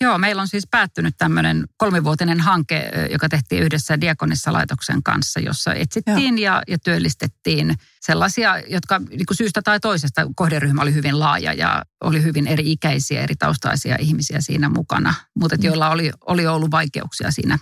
Joo, 0.00 0.18
meillä 0.18 0.42
on 0.42 0.48
siis 0.48 0.66
päättynyt 0.70 1.14
tämmöinen 1.18 1.64
kolmivuotinen 1.76 2.40
hanke, 2.40 2.90
joka 3.10 3.28
tehtiin 3.28 3.62
yhdessä 3.62 4.00
Diakonissa-laitoksen 4.00 5.02
kanssa, 5.02 5.40
jossa 5.40 5.74
etsittiin 5.74 6.38
ja, 6.38 6.62
ja 6.68 6.78
työllistettiin 6.78 7.74
sellaisia, 8.00 8.58
jotka 8.58 8.98
niin 8.98 9.26
kuin 9.26 9.36
syystä 9.36 9.62
tai 9.62 9.80
toisesta 9.80 10.26
kohderyhmä 10.36 10.82
oli 10.82 10.94
hyvin 10.94 11.18
laaja 11.18 11.52
ja 11.52 11.82
oli 12.04 12.22
hyvin 12.22 12.46
eri 12.46 12.72
ikäisiä, 12.72 13.22
eri 13.22 13.34
taustaisia 13.36 13.96
ihmisiä 14.00 14.40
siinä 14.40 14.68
mukana, 14.68 15.14
mutta 15.38 15.56
mm. 15.56 15.62
joilla 15.62 15.90
oli, 15.90 16.10
oli 16.26 16.46
ollut 16.46 16.70
vaikeuksia 16.70 17.30
siinä 17.30 17.58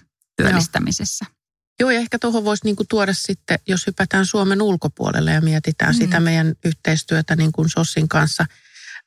työllistämisessä. 0.48 1.24
Joo. 1.28 1.34
Joo, 1.80 1.90
ja 1.90 2.00
ehkä 2.00 2.18
tuohon 2.18 2.44
voisi 2.44 2.64
niinku 2.64 2.84
tuoda 2.88 3.12
sitten, 3.14 3.58
jos 3.68 3.86
hypätään 3.86 4.26
Suomen 4.26 4.62
ulkopuolelle 4.62 5.32
ja 5.32 5.40
mietitään 5.40 5.94
mm. 5.94 5.98
sitä 5.98 6.20
meidän 6.20 6.54
yhteistyötä 6.64 7.36
niin 7.36 7.52
kuin 7.52 7.70
SOSin 7.70 8.08
kanssa– 8.08 8.46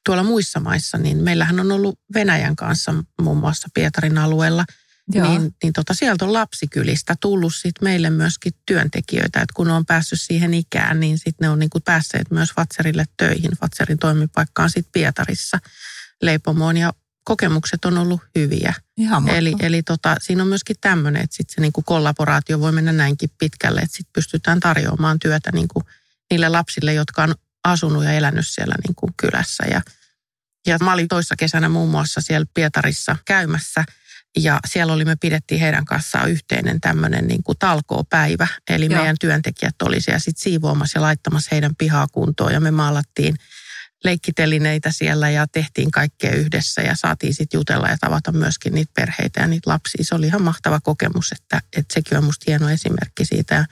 tuolla 0.06 0.24
muissa 0.24 0.60
maissa, 0.60 0.98
niin 0.98 1.17
meillähän 1.17 1.60
on 1.60 1.72
ollut 1.72 2.00
Venäjän 2.13 2.56
kanssa 2.56 2.93
muun 3.22 3.38
muassa 3.38 3.67
Pietarin 3.74 4.17
alueella, 4.17 4.65
Joo. 5.13 5.28
niin, 5.28 5.56
niin 5.63 5.74
tota, 5.74 5.93
sieltä 5.93 6.26
on 6.26 6.34
lapsikylistä 6.34 7.15
tullut 7.22 7.56
sit 7.56 7.76
meille 7.82 8.10
myöskin 8.10 8.54
työntekijöitä, 8.65 9.41
että 9.41 9.54
kun 9.54 9.72
on 9.72 9.86
päässyt 9.86 10.22
siihen 10.22 10.54
ikään, 10.54 11.00
niin 11.00 11.17
sitten 11.17 11.36
ne 11.39 11.50
on 11.50 11.60
niinku 11.60 11.80
päässeet 11.80 12.32
myös 12.32 12.54
Fatserille 12.56 13.06
töihin. 13.17 13.52
Fatserin 13.60 14.00
toimipaikka 14.00 14.63
on 14.63 14.69
sitten 14.69 14.91
Pietarissa 14.91 15.60
leipomoon 16.22 16.78
ja 16.78 16.93
kokemukset 17.24 17.86
on 17.86 17.98
ollut 17.98 18.22
hyviä. 18.36 18.74
Ihan 18.98 19.30
eli 19.30 19.56
eli 19.60 19.84
tota, 19.84 20.16
siinä 20.22 20.42
on 20.42 20.48
myöskin 20.48 20.76
tämmöinen, 20.82 21.22
että 21.22 21.36
sitten 21.36 21.56
se 21.56 21.62
niinku 21.62 21.82
kollaboraatio 21.82 22.60
voi 22.60 22.72
mennä 22.72 22.92
näinkin 22.92 23.30
pitkälle, 23.40 23.80
että 23.80 23.98
sitten 23.98 24.14
pystytään 24.14 24.60
tarjoamaan 24.60 25.20
työtä 25.20 25.52
niinku 25.54 25.84
niille 26.32 26.50
lapsille, 26.50 26.94
jotka 26.94 27.24
on 27.24 27.36
asunut 27.64 28.04
ja 28.04 28.12
elänyt 28.12 28.48
siellä 28.48 28.76
niin 28.88 28.96
kuin 28.96 29.14
kylässä. 29.18 29.64
Ja, 29.72 29.82
ja 30.68 30.78
mä 30.84 30.94
olin 30.94 31.08
toissa 31.08 31.36
kesänä 31.36 31.70
muun 31.70 31.90
muassa 31.90 32.22
siellä 32.22 32.46
Pietarissa 32.54 33.16
käymässä 33.26 33.84
ja 34.38 34.60
siellä 34.68 34.94
oli, 34.94 35.06
me 35.06 35.16
pidettiin 35.16 35.62
heidän 35.62 35.86
kanssaan 35.86 36.32
yhteinen 36.32 36.82
tämmöinen 36.82 37.28
niin 37.28 37.44
kuin 37.44 37.58
talkoopäivä. 37.58 38.48
Eli 38.70 38.86
Joo. 38.86 38.98
meidän 38.98 39.16
työntekijät 39.20 39.82
oli 39.82 40.02
siellä 40.02 40.20
sitten 40.20 40.44
siivoamassa 40.44 40.98
ja 40.98 41.02
laittamassa 41.02 41.50
heidän 41.52 41.76
pihaa 41.76 42.08
kuntoon 42.12 42.54
ja 42.54 42.60
me 42.60 42.72
maalattiin 42.72 43.36
leikkitelineitä 44.04 44.92
siellä 44.92 45.30
ja 45.30 45.48
tehtiin 45.48 45.92
kaikkea 45.92 46.32
yhdessä 46.32 46.82
ja 46.82 46.96
saatiin 46.96 47.34
sitten 47.34 47.58
jutella 47.58 47.88
ja 47.88 47.98
tavata 48.02 48.32
myöskin 48.32 48.74
niitä 48.74 48.92
perheitä 48.96 49.42
ja 49.42 49.48
niitä 49.48 49.70
lapsia. 49.70 50.04
Se 50.04 50.16
oli 50.16 50.28
ihan 50.28 50.42
mahtava 50.42 50.80
kokemus, 50.80 51.32
että, 51.32 51.62
että 51.78 51.94
sekin 51.94 52.18
on 52.18 52.24
musta 52.24 52.44
hieno 52.48 52.70
esimerkki 52.70 53.26
siitä. 53.26 53.56
Ja, 53.56 53.66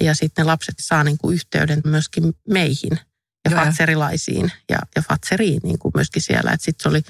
ja 0.00 0.14
sitten 0.14 0.42
ne 0.42 0.46
lapset 0.46 0.74
saa 0.80 1.04
niin 1.04 1.18
kuin 1.18 1.34
yhteyden 1.34 1.80
myöskin 1.84 2.34
meihin 2.48 2.98
ja 3.44 3.50
Joo. 3.50 3.64
fatserilaisiin 3.64 4.52
ja, 4.68 4.78
ja 4.96 5.02
fatseriin 5.08 5.60
niin 5.62 5.78
kuin 5.78 5.92
myöskin 5.94 6.22
siellä. 6.22 6.50
Että 6.50 6.64
sitten 6.64 6.82
se 6.82 6.88
oli 6.88 7.02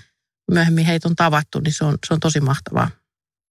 myöhemmin 0.50 0.86
heitä 0.86 1.08
on 1.08 1.16
tavattu, 1.16 1.60
niin 1.60 1.72
se 1.72 1.84
on, 1.84 1.98
se 2.06 2.14
on 2.14 2.20
tosi 2.20 2.40
mahtavaa. 2.40 2.90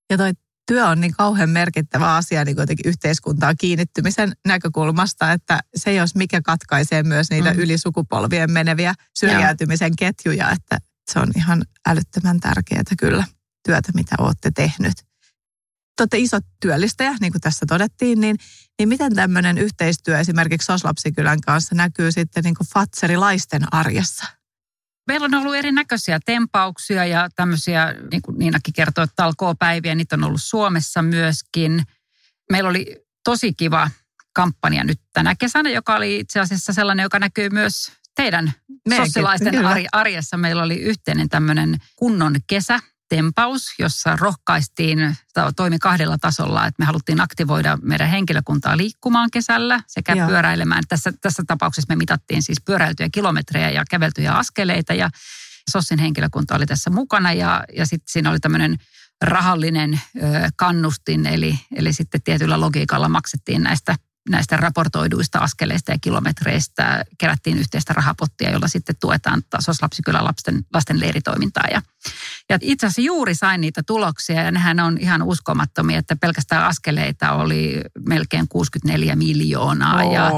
Ja 0.10 0.18
toi 0.18 0.32
työ 0.68 0.88
on 0.88 1.02
niin 1.02 1.14
kauhean 1.14 1.50
merkittävä 1.50 2.16
asia 2.16 2.46
niin 2.46 2.56
kuitenkin 2.56 2.90
yhteiskuntaan 2.90 3.56
kiinnittymisen 3.58 4.34
näkökulmasta, 4.48 5.32
että 5.32 5.60
se 5.76 5.94
jos 5.94 6.16
mikä 6.16 6.42
katkaisee 6.42 7.04
myös 7.04 7.30
niitä 7.30 7.54
mm. 7.54 7.60
ylisukupolvien 7.60 8.52
meneviä 8.52 8.94
syrjäytymisen 9.20 9.90
Joo. 9.90 9.96
ketjuja, 9.98 10.52
että 10.52 10.78
se 11.12 11.20
on 11.20 11.32
ihan 11.36 11.66
älyttömän 11.88 12.40
tärkeää 12.40 12.84
kyllä 13.00 13.26
työtä, 13.66 13.92
mitä 13.94 14.16
olette 14.20 14.52
tehnyt. 14.52 14.94
Te 15.96 16.04
olette 16.04 16.18
iso 16.18 16.38
työllistäjä, 16.62 17.16
niin 17.22 17.32
kuin 17.32 17.42
tässä 17.42 17.66
todettiin, 17.66 18.22
niin 18.22 18.38
niin 18.80 18.90
miten 18.90 19.16
tämmöinen 19.16 19.58
yhteistyö 19.58 20.20
esimerkiksi 20.20 20.66
Soslapsikylän 20.66 21.42
kanssa 21.42 21.76
näkyy 21.76 22.12
sitten 22.12 22.44
niin 22.44 22.56
kuin 22.56 22.68
fatserilaisten 22.74 23.74
arjessa? 23.74 24.37
Meillä 25.08 25.26
on 25.26 25.34
ollut 25.34 25.56
erinäköisiä 25.56 26.20
tempauksia 26.26 27.06
ja 27.06 27.30
tämmöisiä, 27.36 27.96
niin 28.12 28.22
kuin 28.22 28.40
Niinakin 28.40 28.74
kertoi, 28.74 29.04
että 29.04 29.14
talkoopäiviä, 29.16 29.96
niitä 29.96 30.16
on 30.16 30.24
ollut 30.24 30.42
Suomessa 30.44 31.02
myöskin. 31.02 31.84
Meillä 32.52 32.70
oli 32.70 32.96
tosi 33.24 33.54
kiva 33.54 33.90
kampanja 34.34 34.84
nyt 34.84 35.00
tänä 35.14 35.36
kesänä, 35.36 35.70
joka 35.70 35.96
oli 35.96 36.20
itse 36.20 36.40
asiassa 36.40 36.74
sellainen, 36.74 37.04
joka 37.04 37.20
näkyy 37.20 37.50
myös 37.50 37.92
teidän 38.16 38.54
sosiaalisten 38.98 39.54
arjessa. 39.92 40.38
Meillä 40.38 40.64
oli 40.64 40.76
yhteinen 40.76 41.30
tämmöinen 41.30 41.78
kunnon 41.96 42.36
kesä, 42.48 42.80
tempaus, 43.10 43.74
jossa 43.80 44.16
rohkaistiin, 44.16 45.18
toimi 45.56 45.80
kahdella 45.80 46.18
tasolla, 46.18 46.66
että 46.66 46.80
me 46.80 46.86
haluttiin 46.86 47.22
aktivoida 47.22 47.78
meidän 47.82 48.10
henkilökuntaa 48.10 48.78
liikkumaan 48.78 49.30
kesällä 49.32 49.82
sekä 49.88 50.14
Joo. 50.14 50.28
pyöräilemään. 50.28 50.84
Tässä, 50.90 51.14
tässä 51.22 51.44
tapauksessa 51.48 51.94
me 51.94 51.96
mitattiin 51.96 52.44
siis 52.44 52.62
pyöräiltyjä 52.66 53.10
kilometrejä 53.12 53.70
ja 53.70 53.84
käveltyjä 53.90 54.34
askeleita 54.34 54.94
ja 54.94 55.10
SOSin 55.72 56.00
henkilökunta 56.00 56.56
oli 56.56 56.66
tässä 56.66 56.90
mukana 56.90 57.34
ja, 57.34 57.64
ja 57.76 57.86
sitten 57.86 58.12
siinä 58.12 58.30
oli 58.30 58.40
tämmöinen 58.40 58.78
rahallinen 59.22 59.94
ö, 59.94 60.20
kannustin, 60.56 61.26
eli, 61.26 61.60
eli 61.76 61.94
sitten 61.94 62.22
tietyllä 62.24 62.60
logiikalla 62.60 63.10
maksettiin 63.10 63.64
näistä 63.64 63.96
näistä 64.30 64.58
raportoiduista 64.58 65.40
askeleista 65.40 65.92
ja 65.92 65.98
kilometreistä 66.02 67.06
kerättiin 67.18 67.60
yhteistä 67.60 67.94
rahapottia, 67.94 68.52
jolla 68.52 68.68
sitten 68.68 68.96
tuetaan 69.00 69.42
tasoslapsikylän 69.50 70.24
lasten, 70.24 70.66
lasten 70.74 71.00
leiritoimintaa. 71.00 71.64
Ja, 71.72 71.82
ja 72.50 72.58
itse 72.62 72.86
asiassa 72.86 73.02
juuri 73.02 73.36
sain 73.36 73.62
niitä 73.62 73.84
tuloksia 73.88 74.44
ja 74.44 74.52
nehän 74.52 74.80
on 74.80 74.98
ihan 74.98 75.24
uskomattomia, 75.24 76.00
että 76.00 76.16
pelkästään 76.16 76.66
askeleita 76.66 77.32
oli 77.32 77.82
melkein 78.08 78.48
64 78.48 79.16
miljoonaa 79.16 80.04
oh. 80.04 80.14
ja, 80.14 80.32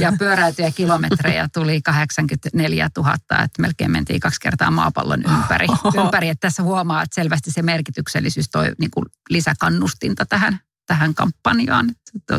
ja 0.10 0.12
pyöräytyjä 0.18 0.70
kilometrejä 0.70 1.48
tuli 1.54 1.82
84 1.82 2.88
000, 2.96 3.12
että 3.12 3.62
melkein 3.62 3.90
mentiin 3.90 4.20
kaksi 4.20 4.40
kertaa 4.40 4.70
maapallon 4.70 5.22
ympäri. 5.22 5.66
Oh. 5.68 6.04
ympäri 6.04 6.28
että 6.28 6.46
tässä 6.46 6.62
huomaa, 6.62 7.02
että 7.02 7.14
selvästi 7.14 7.50
se 7.50 7.62
merkityksellisyys 7.62 8.48
toi 8.48 8.72
niin 8.78 8.90
kuin 8.90 9.04
lisäkannustinta 9.30 10.26
tähän 10.26 10.60
tähän 10.86 11.14
kampanjaan. 11.14 11.94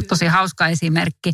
Tosi 0.07 0.25
hauska 0.25 0.67
esimerkki. 0.67 1.33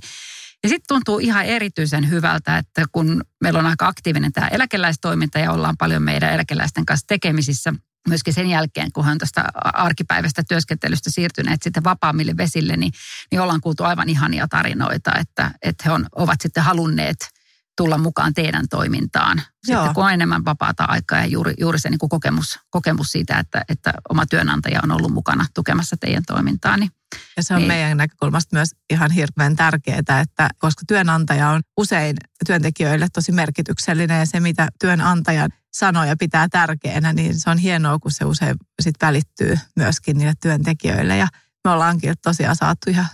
Ja 0.63 0.69
sitten 0.69 0.87
tuntuu 0.87 1.19
ihan 1.19 1.45
erityisen 1.45 2.09
hyvältä, 2.09 2.57
että 2.57 2.85
kun 2.91 3.23
meillä 3.41 3.59
on 3.59 3.65
aika 3.65 3.87
aktiivinen 3.87 4.33
tämä 4.33 4.47
eläkeläistoiminta 4.47 5.39
ja 5.39 5.51
ollaan 5.51 5.77
paljon 5.77 6.01
meidän 6.01 6.33
eläkeläisten 6.33 6.85
kanssa 6.85 7.07
tekemisissä, 7.07 7.73
myöskin 8.07 8.33
sen 8.33 8.49
jälkeen, 8.49 8.91
kun 8.91 9.05
hän 9.05 9.17
tästä 9.17 9.45
arkipäivästä 9.63 10.43
työskentelystä 10.47 11.11
siirtyneet 11.11 11.63
sitten 11.63 11.83
vapaammille 11.83 12.37
vesille, 12.37 12.77
niin, 12.77 12.91
niin 13.31 13.41
ollaan 13.41 13.61
kuultu 13.61 13.83
aivan 13.83 14.09
ihania 14.09 14.47
tarinoita, 14.47 15.11
että, 15.19 15.51
että 15.61 15.83
he 15.85 15.91
on, 15.91 16.05
ovat 16.15 16.41
sitten 16.41 16.63
halunneet– 16.63 17.17
tulla 17.77 17.97
mukaan 17.97 18.33
teidän 18.33 18.65
toimintaan. 18.69 19.41
Joo. 19.67 19.81
Sitten 19.81 19.95
kun 19.95 20.03
on 20.03 20.13
enemmän 20.13 20.45
vapaata 20.45 20.83
aikaa 20.83 21.19
ja 21.19 21.25
juuri, 21.25 21.53
juuri 21.59 21.79
se 21.79 21.89
niin 21.89 21.99
kuin 21.99 22.09
kokemus, 22.09 22.59
kokemus 22.69 23.11
siitä, 23.11 23.39
että, 23.39 23.61
että 23.69 23.93
oma 24.09 24.25
työnantaja 24.25 24.79
on 24.83 24.91
ollut 24.91 25.13
mukana 25.13 25.45
tukemassa 25.53 25.97
teidän 25.97 26.23
toimintaa. 26.27 26.77
Niin, 26.77 26.91
ja 27.37 27.43
se 27.43 27.53
on 27.53 27.59
niin. 27.59 27.67
meidän 27.67 27.97
näkökulmasta 27.97 28.55
myös 28.55 28.69
ihan 28.89 29.11
hirveän 29.11 29.55
tärkeää, 29.55 30.19
että 30.21 30.49
koska 30.57 30.83
työnantaja 30.87 31.49
on 31.49 31.61
usein 31.77 32.17
työntekijöille 32.45 33.07
tosi 33.13 33.31
merkityksellinen 33.31 34.19
ja 34.19 34.25
se, 34.25 34.39
mitä 34.39 34.67
työnantajan 34.79 35.49
sanoja 35.73 36.15
pitää 36.17 36.47
tärkeänä, 36.49 37.13
niin 37.13 37.39
se 37.39 37.49
on 37.49 37.57
hienoa, 37.57 37.99
kun 37.99 38.11
se 38.11 38.25
usein 38.25 38.55
sit 38.81 38.95
välittyy 39.01 39.59
myöskin 39.75 40.17
niille 40.17 40.33
työntekijöille. 40.41 41.17
Ja 41.17 41.27
me 41.63 41.71
ollaankin 41.71 42.13
tosiaan 42.23 42.55
saatu 42.55 42.89
ihan 42.89 43.07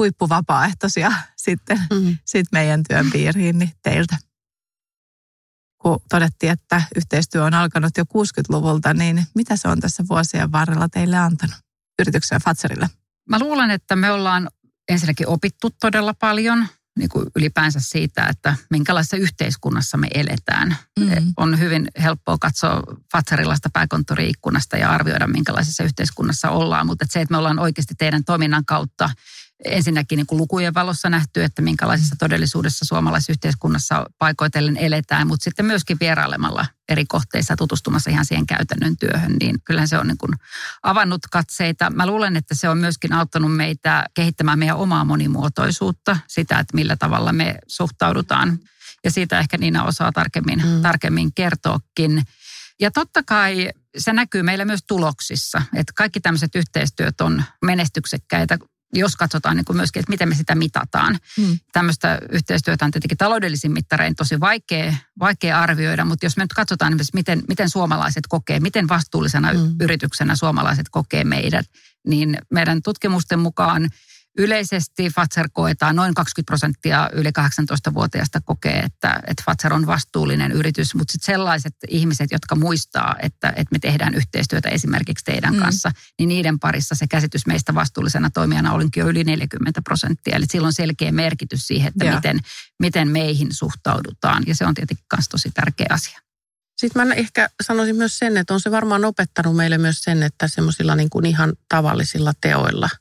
huippuvapaaehtoisia 0.00 1.12
sitten 1.36 1.80
mm. 1.92 2.18
sit 2.24 2.46
meidän 2.52 2.82
työn 2.88 3.10
piiriin 3.10 3.58
niin 3.58 3.72
teiltä. 3.82 4.16
Kun 5.78 5.98
todettiin, 6.08 6.52
että 6.52 6.82
yhteistyö 6.96 7.44
on 7.44 7.54
alkanut 7.54 7.96
jo 7.96 8.04
60-luvulta, 8.04 8.94
niin 8.94 9.26
mitä 9.34 9.56
se 9.56 9.68
on 9.68 9.80
tässä 9.80 10.04
vuosien 10.08 10.52
varrella 10.52 10.88
teille 10.88 11.16
antanut 11.16 11.56
yrityksen 11.98 12.40
Fatserille? 12.40 12.90
Mä 13.28 13.38
luulen, 13.38 13.70
että 13.70 13.96
me 13.96 14.10
ollaan 14.10 14.48
ensinnäkin 14.88 15.28
opittu 15.28 15.70
todella 15.80 16.14
paljon 16.14 16.66
niin 16.98 17.08
kuin 17.08 17.26
ylipäänsä 17.36 17.80
siitä, 17.82 18.26
että 18.26 18.56
minkälaisessa 18.70 19.16
yhteiskunnassa 19.16 19.96
me 19.96 20.08
eletään. 20.14 20.76
Mm. 20.98 21.32
On 21.36 21.58
hyvin 21.58 21.88
helppoa 22.02 22.38
katsoa 22.38 22.82
Fatserilaista 23.12 23.70
pääkonttoriikkunasta 23.72 24.76
ja 24.76 24.90
arvioida, 24.90 25.26
minkälaisessa 25.26 25.84
yhteiskunnassa 25.84 26.50
ollaan, 26.50 26.86
mutta 26.86 27.04
että 27.04 27.12
se, 27.12 27.20
että 27.20 27.32
me 27.32 27.38
ollaan 27.38 27.58
oikeasti 27.58 27.94
teidän 27.98 28.24
toiminnan 28.24 28.64
kautta 28.64 29.10
ensinnäkin 29.64 30.16
niin 30.16 30.26
kuin 30.26 30.38
lukujen 30.38 30.74
valossa 30.74 31.10
nähty, 31.10 31.44
että 31.44 31.62
minkälaisessa 31.62 32.16
todellisuudessa 32.18 32.84
suomalaisessa 32.84 33.32
yhteiskunnassa 33.32 34.06
paikoitellen 34.18 34.76
eletään, 34.76 35.26
mutta 35.26 35.44
sitten 35.44 35.66
myöskin 35.66 35.96
vierailemalla 36.00 36.66
eri 36.88 37.04
kohteissa 37.06 37.56
tutustumassa 37.56 38.10
ihan 38.10 38.24
siihen 38.24 38.46
käytännön 38.46 38.96
työhön, 38.96 39.36
niin 39.40 39.56
kyllähän 39.64 39.88
se 39.88 39.98
on 39.98 40.06
niin 40.06 40.18
kuin 40.18 40.32
avannut 40.82 41.20
katseita. 41.30 41.90
Mä 41.90 42.06
luulen, 42.06 42.36
että 42.36 42.54
se 42.54 42.68
on 42.68 42.78
myöskin 42.78 43.12
auttanut 43.12 43.56
meitä 43.56 44.06
kehittämään 44.14 44.58
meidän 44.58 44.76
omaa 44.76 45.04
monimuotoisuutta, 45.04 46.16
sitä, 46.26 46.58
että 46.58 46.76
millä 46.76 46.96
tavalla 46.96 47.32
me 47.32 47.58
suhtaudutaan. 47.66 48.58
Ja 49.04 49.10
siitä 49.10 49.38
ehkä 49.38 49.58
Niina 49.58 49.84
osaa 49.84 50.12
tarkemmin, 50.12 50.62
mm. 50.66 50.82
tarkemmin 50.82 51.34
kertoakin. 51.34 52.22
Ja 52.80 52.90
totta 52.90 53.22
kai 53.22 53.70
se 53.98 54.12
näkyy 54.12 54.42
meillä 54.42 54.64
myös 54.64 54.80
tuloksissa, 54.88 55.62
että 55.74 55.92
kaikki 55.96 56.20
tämmöiset 56.20 56.54
yhteistyöt 56.54 57.20
on 57.20 57.44
menestyksekkäitä 57.64 58.58
jos 58.92 59.16
katsotaan 59.16 59.56
niin 59.56 59.64
kuin 59.64 59.76
myöskin, 59.76 60.00
että 60.00 60.10
miten 60.10 60.28
me 60.28 60.34
sitä 60.34 60.54
mitataan. 60.54 61.18
Hmm. 61.36 61.58
Tämmöistä 61.72 62.18
yhteistyötä 62.32 62.84
on 62.84 62.90
tietenkin 62.90 63.18
taloudellisin 63.18 63.72
mittarein 63.72 64.14
tosi 64.14 64.40
vaikea, 64.40 64.94
vaikea 65.18 65.60
arvioida, 65.60 66.04
mutta 66.04 66.26
jos 66.26 66.36
me 66.36 66.44
nyt 66.44 66.52
katsotaan 66.52 66.96
miten, 67.12 67.42
miten 67.48 67.70
suomalaiset 67.70 68.24
kokee, 68.28 68.60
miten 68.60 68.88
vastuullisena 68.88 69.52
hmm. 69.52 69.76
yrityksenä 69.80 70.36
suomalaiset 70.36 70.88
kokee 70.90 71.24
meidät, 71.24 71.66
niin 72.06 72.38
meidän 72.50 72.82
tutkimusten 72.82 73.38
mukaan 73.38 73.90
Yleisesti 74.38 75.10
Fatser 75.10 75.48
koetaan, 75.52 75.96
noin 75.96 76.14
20 76.14 76.50
prosenttia 76.50 77.10
yli 77.12 77.28
18-vuotiaista 77.28 78.40
kokee, 78.40 78.78
että, 78.78 79.20
että 79.26 79.42
Fatser 79.46 79.72
on 79.72 79.86
vastuullinen 79.86 80.52
yritys, 80.52 80.94
mutta 80.94 81.12
sitten 81.12 81.34
sellaiset 81.34 81.74
ihmiset, 81.88 82.30
jotka 82.32 82.54
muistaa, 82.54 83.16
että, 83.22 83.48
että 83.48 83.72
me 83.72 83.78
tehdään 83.78 84.14
yhteistyötä 84.14 84.68
esimerkiksi 84.68 85.24
teidän 85.24 85.54
mm. 85.54 85.60
kanssa, 85.60 85.90
niin 86.18 86.28
niiden 86.28 86.58
parissa 86.58 86.94
se 86.94 87.06
käsitys 87.06 87.46
meistä 87.46 87.74
vastuullisena 87.74 88.30
toimijana 88.30 88.72
olinkin 88.72 89.00
jo 89.00 89.08
yli 89.08 89.24
40 89.24 89.82
prosenttia. 89.82 90.36
Eli 90.36 90.46
silloin 90.50 90.72
selkeä 90.72 91.12
merkitys 91.12 91.66
siihen, 91.66 91.88
että 91.88 92.14
miten, 92.14 92.40
miten 92.78 93.08
meihin 93.08 93.48
suhtaudutaan 93.54 94.42
ja 94.46 94.54
se 94.54 94.66
on 94.66 94.74
tietenkin 94.74 95.06
myös 95.16 95.28
tosi 95.28 95.50
tärkeä 95.50 95.86
asia. 95.90 96.20
Sitten 96.76 97.06
mä 97.06 97.14
ehkä 97.14 97.48
sanoisin 97.62 97.96
myös 97.96 98.18
sen, 98.18 98.36
että 98.36 98.54
on 98.54 98.60
se 98.60 98.70
varmaan 98.70 99.04
opettanut 99.04 99.56
meille 99.56 99.78
myös 99.78 100.02
sen, 100.02 100.22
että 100.22 100.48
semmoisilla 100.48 100.94
niin 100.94 101.10
kuin 101.10 101.26
ihan 101.26 101.52
tavallisilla 101.68 102.32
teoilla– 102.40 102.88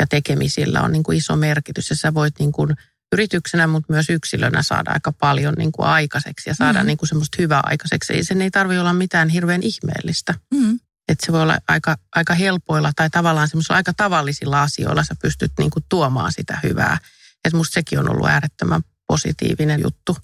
ja 0.00 0.06
tekemisillä 0.06 0.82
on 0.82 0.92
niin 0.92 1.02
kuin 1.02 1.18
iso 1.18 1.36
merkitys. 1.36 1.90
Ja 1.90 1.96
sä 1.96 2.14
voit 2.14 2.34
niin 2.38 2.52
kuin 2.52 2.76
yrityksenä, 3.12 3.66
mutta 3.66 3.92
myös 3.92 4.10
yksilönä 4.10 4.62
saada 4.62 4.90
aika 4.90 5.12
paljon 5.12 5.54
niin 5.58 5.72
kuin 5.72 5.86
aikaiseksi 5.86 6.50
ja 6.50 6.54
saada 6.54 6.80
mm. 6.80 6.86
niin 6.86 6.98
kuin 6.98 7.08
semmoista 7.08 7.36
hyvää 7.42 7.60
aikaiseksi. 7.64 8.12
Ei 8.12 8.24
sen 8.24 8.42
ei 8.42 8.50
tarvitse 8.50 8.80
olla 8.80 8.92
mitään 8.92 9.28
hirveän 9.28 9.62
ihmeellistä. 9.62 10.34
Mm. 10.54 10.80
Että 11.08 11.26
se 11.26 11.32
voi 11.32 11.42
olla 11.42 11.58
aika, 11.68 11.96
aika 12.14 12.34
helpoilla 12.34 12.92
tai 12.96 13.10
tavallaan 13.10 13.48
semmoisilla 13.48 13.76
aika 13.76 13.92
tavallisilla 13.96 14.62
asioilla 14.62 15.04
sä 15.04 15.14
pystyt 15.22 15.52
niin 15.58 15.70
kuin 15.70 15.84
tuomaan 15.88 16.32
sitä 16.32 16.58
hyvää. 16.62 16.98
Että 17.44 17.56
musta 17.56 17.74
sekin 17.74 17.98
on 17.98 18.10
ollut 18.10 18.28
äärettömän 18.28 18.82
positiivinen 19.06 19.80
juttu, 19.80 20.16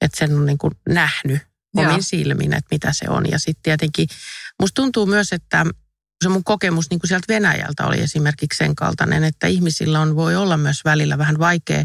että 0.00 0.18
sen 0.18 0.36
on 0.36 0.46
niin 0.46 0.58
kuin 0.58 0.74
nähnyt 0.88 1.42
omin 1.76 1.90
Joo. 1.90 1.98
silmin, 2.00 2.52
että 2.52 2.68
mitä 2.70 2.92
se 2.92 3.04
on. 3.08 3.30
Ja 3.30 3.38
sitten 3.38 3.62
tietenkin 3.62 4.08
musta 4.60 4.82
tuntuu 4.82 5.06
myös, 5.06 5.32
että 5.32 5.66
se 6.22 6.28
mun 6.28 6.44
kokemus 6.44 6.90
niin 6.90 7.00
kuin 7.00 7.08
sieltä 7.08 7.24
Venäjältä 7.28 7.86
oli 7.86 8.00
esimerkiksi 8.00 8.56
sen 8.56 8.74
kaltainen, 8.74 9.24
että 9.24 9.46
ihmisillä 9.46 10.00
on, 10.00 10.16
voi 10.16 10.36
olla 10.36 10.56
myös 10.56 10.84
välillä 10.84 11.18
vähän 11.18 11.38
vaikea 11.38 11.84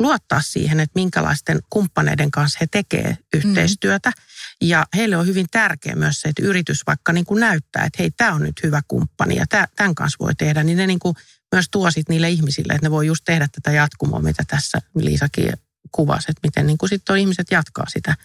luottaa 0.00 0.40
siihen, 0.40 0.80
että 0.80 0.92
minkälaisten 0.94 1.60
kumppaneiden 1.70 2.30
kanssa 2.30 2.58
he 2.60 2.66
tekee 2.70 3.18
yhteistyötä. 3.34 4.08
Mm. 4.10 4.68
Ja 4.68 4.86
heille 4.96 5.16
on 5.16 5.26
hyvin 5.26 5.46
tärkeä 5.50 5.94
myös 5.94 6.20
se, 6.20 6.28
että 6.28 6.42
yritys 6.42 6.82
vaikka 6.86 7.12
niin 7.12 7.24
kuin 7.24 7.40
näyttää, 7.40 7.84
että 7.84 7.96
hei, 7.98 8.10
tämä 8.10 8.34
on 8.34 8.42
nyt 8.42 8.62
hyvä 8.62 8.80
kumppani 8.88 9.36
ja 9.36 9.46
tämän 9.76 9.94
kanssa 9.94 10.16
voi 10.20 10.34
tehdä, 10.34 10.64
niin 10.64 10.78
ne 10.78 10.86
niin 10.86 10.98
kuin 10.98 11.16
myös 11.52 11.66
tuo 11.70 11.90
sit 11.90 12.08
niille 12.08 12.30
ihmisille, 12.30 12.72
että 12.72 12.86
ne 12.86 12.90
voi 12.90 13.06
just 13.06 13.24
tehdä 13.24 13.48
tätä 13.52 13.72
jatkumoa, 13.72 14.20
mitä 14.20 14.42
tässä 14.46 14.78
Liisakin 14.94 15.52
kuvasi, 15.92 16.26
että 16.28 16.40
miten 16.42 16.66
niin 16.66 16.78
kuin 16.78 16.90
sitten 16.90 17.12
on 17.12 17.18
ihmiset 17.18 17.46
jatkaa 17.50 17.86
sitä 17.88 18.16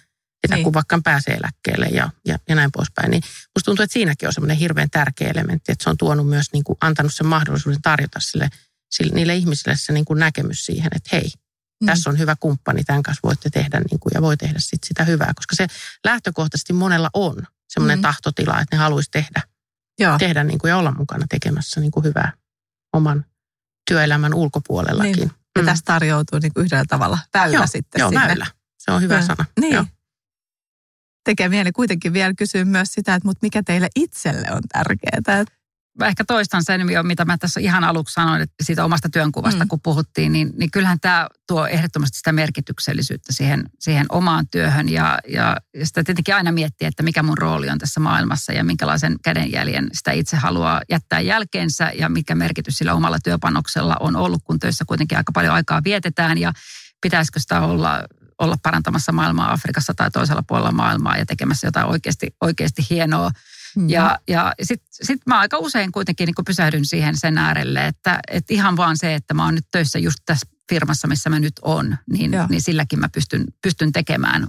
sitä, 0.42 0.56
niin. 0.56 0.64
kun 0.64 0.74
vaikka 0.74 1.00
pääsee 1.04 1.34
eläkkeelle 1.34 1.86
ja, 1.86 2.10
ja, 2.26 2.40
ja 2.50 2.56
näin 2.56 2.72
poispäin. 2.72 3.12
Niin 3.12 3.24
musta 3.56 3.66
tuntuu, 3.66 3.84
että 3.84 3.94
siinäkin 3.94 4.28
on 4.28 4.34
semmoinen 4.34 4.58
hirveän 4.58 4.90
tärkeä 4.90 5.30
elementti, 5.30 5.72
että 5.72 5.84
se 5.84 5.90
on 5.90 5.98
tuonut 5.98 6.28
myös 6.30 6.46
niin 6.54 6.64
kuin, 6.64 6.78
antanut 6.82 7.14
sen 7.14 7.28
mahdollisuuden 7.28 7.82
tarjota 7.82 8.20
sille, 8.20 8.50
sille 8.92 9.16
niille 9.16 9.36
ihmisille 9.36 9.76
se 9.78 9.94
niin 9.94 10.06
kuin 10.06 10.20
näkemys 10.20 10.66
siihen, 10.66 10.92
että 10.96 11.10
hei, 11.14 11.32
mm. 11.82 11.86
tässä 11.86 12.10
on 12.10 12.20
hyvä 12.20 12.36
kumppani, 12.40 12.84
tämän 12.84 13.04
kanssa 13.04 13.20
voitte 13.24 13.50
tehdä 13.50 13.80
niin 13.80 14.00
kuin, 14.00 14.12
ja 14.14 14.22
voi 14.22 14.38
tehdä 14.38 14.60
sit 14.60 14.84
sitä 14.84 15.04
hyvää, 15.04 15.32
koska 15.36 15.56
se 15.56 15.68
lähtökohtaisesti 16.06 16.74
monella 16.74 17.10
on 17.14 17.48
semmoinen 17.70 18.00
mm. 18.00 18.02
tahtotila, 18.02 18.62
että 18.62 18.76
ne 18.76 18.80
haluaisi 18.80 19.12
tehdä, 19.12 19.42
Joo. 20.00 20.18
tehdä 20.18 20.44
niin 20.44 20.60
kuin, 20.60 20.70
ja 20.70 20.78
olla 20.78 20.92
mukana 20.92 21.26
tekemässä 21.30 21.80
niin 21.80 21.92
kuin 21.92 22.04
hyvää 22.04 22.34
oman 22.94 23.26
työelämän 23.88 24.34
ulkopuolellakin. 24.34 25.16
Niin. 25.16 25.32
Ja 25.56 25.62
mm. 25.62 25.66
tässä 25.66 25.86
tarjoutuu 25.86 26.40
niin 26.40 26.54
kuin 26.54 26.66
yhdellä 26.66 26.86
tavalla 26.90 27.20
väylä 27.34 27.56
Joo, 27.56 27.68
sitten 27.68 28.00
Joo, 28.00 28.10
sinne. 28.10 28.28
väylä. 28.28 28.48
Se 28.78 28.92
on 28.92 29.02
hyvä 29.02 29.16
ja. 29.16 29.26
sana. 29.26 29.46
Niin. 29.60 29.74
Joo 29.74 29.86
tekee 31.24 31.50
mieli 31.50 31.72
kuitenkin 31.72 32.14
vielä 32.14 32.34
kysyä 32.38 32.66
myös 32.66 32.94
sitä, 32.94 33.16
että 33.16 33.28
mutta 33.28 33.46
mikä 33.46 33.64
teille 33.64 33.88
itselle 33.96 34.48
on 34.52 34.62
tärkeää. 34.72 35.46
Mä 36.00 36.08
ehkä 36.08 36.26
toistan 36.26 36.64
sen, 36.64 36.82
mitä 37.04 37.26
mä 37.26 37.38
tässä 37.38 37.60
ihan 37.60 37.84
aluksi 37.84 38.14
sanoin, 38.14 38.42
että 38.42 38.64
siitä 38.64 38.86
omasta 38.86 39.10
työnkuvasta, 39.10 39.64
mm. 39.66 39.68
kun 39.68 39.80
puhuttiin, 39.84 40.32
niin, 40.32 40.52
niin 40.58 40.72
kyllähän 40.72 41.00
tämä 41.00 41.28
tuo 41.48 41.68
ehdottomasti 41.68 42.18
sitä 42.18 42.32
merkityksellisyyttä 42.32 43.34
siihen, 43.34 43.70
siihen 43.80 44.06
omaan 44.10 44.48
työhön. 44.52 44.90
Ja, 44.90 45.20
ja, 45.28 45.58
ja 45.74 45.86
sitä 45.86 46.04
tietenkin 46.04 46.36
aina 46.36 46.52
miettiä, 46.52 46.88
että 46.88 47.04
mikä 47.04 47.24
mun 47.24 47.38
rooli 47.38 47.70
on 47.70 47.78
tässä 47.78 48.00
maailmassa 48.00 48.54
ja 48.54 48.64
minkälaisen 48.64 49.16
kädenjäljen 49.24 49.90
sitä 49.94 50.12
itse 50.12 50.38
haluaa 50.38 50.82
jättää 50.90 51.20
jälkeensä 51.20 51.92
ja 51.96 52.10
mikä 52.10 52.36
merkitys 52.36 52.78
sillä 52.78 52.94
omalla 52.94 53.20
työpanoksella 53.24 53.98
on 54.00 54.16
ollut, 54.16 54.42
kun 54.44 54.60
töissä 54.60 54.86
kuitenkin 54.88 55.18
aika 55.18 55.32
paljon 55.32 55.54
aikaa 55.54 55.82
vietetään 55.84 56.38
ja 56.38 56.54
pitäisikö 57.02 57.40
sitä 57.40 57.62
olla 57.62 58.04
olla 58.42 58.56
parantamassa 58.64 59.12
maailmaa 59.12 59.52
Afrikassa 59.52 59.94
tai 59.94 60.12
toisella 60.12 60.44
puolella 60.48 60.72
maailmaa 60.72 61.18
ja 61.18 61.26
tekemässä 61.26 61.68
jotain 61.68 61.88
oikeasti, 61.88 62.36
oikeasti 62.42 62.86
hienoa. 62.90 63.32
Mm. 63.76 63.90
Ja, 63.90 64.20
ja 64.28 64.54
sitten 64.62 64.88
sit 64.92 65.22
mä 65.26 65.40
aika 65.40 65.58
usein 65.58 65.92
kuitenkin 65.92 66.26
niin 66.26 66.46
pysähdyn 66.46 66.86
siihen 66.86 67.18
sen 67.18 67.38
äärelle, 67.38 67.88
että, 67.88 68.20
että 68.28 68.54
ihan 68.54 68.78
vaan 68.78 68.98
se, 68.98 69.16
että 69.16 69.34
mä 69.34 69.46
oon 69.46 69.56
nyt 69.56 69.66
töissä 69.72 70.00
just 70.00 70.20
tässä 70.26 70.48
firmassa, 70.70 71.08
missä 71.08 71.30
mä 71.30 71.40
nyt 71.40 71.60
on, 71.62 71.98
niin, 72.12 72.32
niin 72.50 72.62
silläkin 72.62 73.00
mä 73.00 73.10
pystyn, 73.14 73.44
pystyn 73.62 73.92
tekemään 73.92 74.48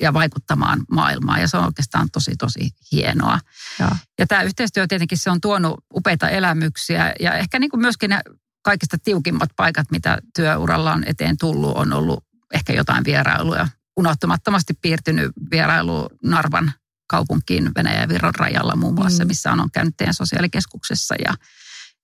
ja 0.00 0.12
vaikuttamaan 0.12 0.80
maailmaan. 0.90 1.40
Ja 1.40 1.48
se 1.48 1.56
on 1.56 1.64
oikeastaan 1.64 2.08
tosi, 2.12 2.36
tosi 2.38 2.70
hienoa. 2.92 3.38
Ja, 3.78 3.96
ja 4.18 4.26
tämä 4.26 4.42
yhteistyö 4.42 4.86
tietenkin 4.86 5.18
se 5.18 5.30
on 5.30 5.40
tuonut 5.40 5.84
upeita 5.94 6.28
elämyksiä 6.28 7.14
ja 7.20 7.34
ehkä 7.34 7.58
niin 7.58 7.70
kuin 7.70 7.80
myöskin 7.80 8.10
ne 8.10 8.20
kaikista 8.62 8.96
tiukimmat 9.04 9.50
paikat, 9.56 9.90
mitä 9.90 10.18
työuralla 10.36 10.92
on 10.92 11.04
eteen 11.06 11.36
tullut, 11.38 11.76
on 11.76 11.92
ollut 11.92 12.24
ehkä 12.54 12.72
jotain 12.72 13.04
vierailuja. 13.04 13.68
Unohtumattomasti 13.96 14.74
piirtynyt 14.82 15.32
vierailu 15.50 16.08
Narvan 16.22 16.72
kaupunkiin 17.06 17.70
Venäjän 17.76 18.00
ja 18.00 18.08
Viron 18.08 18.34
rajalla 18.34 18.76
muun 18.76 18.94
muassa, 18.94 19.24
mm. 19.24 19.28
missä 19.28 19.52
on, 19.52 19.60
on 19.60 19.70
käynyt 19.70 19.94
teidän 19.96 20.14
sosiaalikeskuksessa 20.14 21.14
ja, 21.24 21.34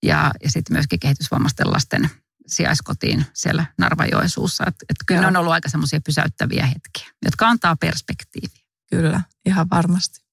ja, 0.03 0.31
ja 0.45 0.51
sitten 0.51 0.75
myöskin 0.75 1.01
kehitysvammaisten 1.01 1.73
lasten 1.73 2.11
sijaiskotiin 2.47 3.27
siellä 3.35 3.67
Narvajoesuussa. 3.79 4.65
Että 4.67 4.85
et 4.89 4.97
kyllä 5.07 5.21
ne 5.21 5.27
on 5.27 5.37
ollut 5.37 5.53
aika 5.53 5.69
semmoisia 5.69 6.01
pysäyttäviä 6.01 6.67
hetkiä, 6.67 7.15
jotka 7.25 7.49
antaa 7.49 7.77
perspektiiviä. 7.77 8.65
Kyllä, 8.91 9.21
ihan 9.47 9.71
varmasti. 9.71 10.30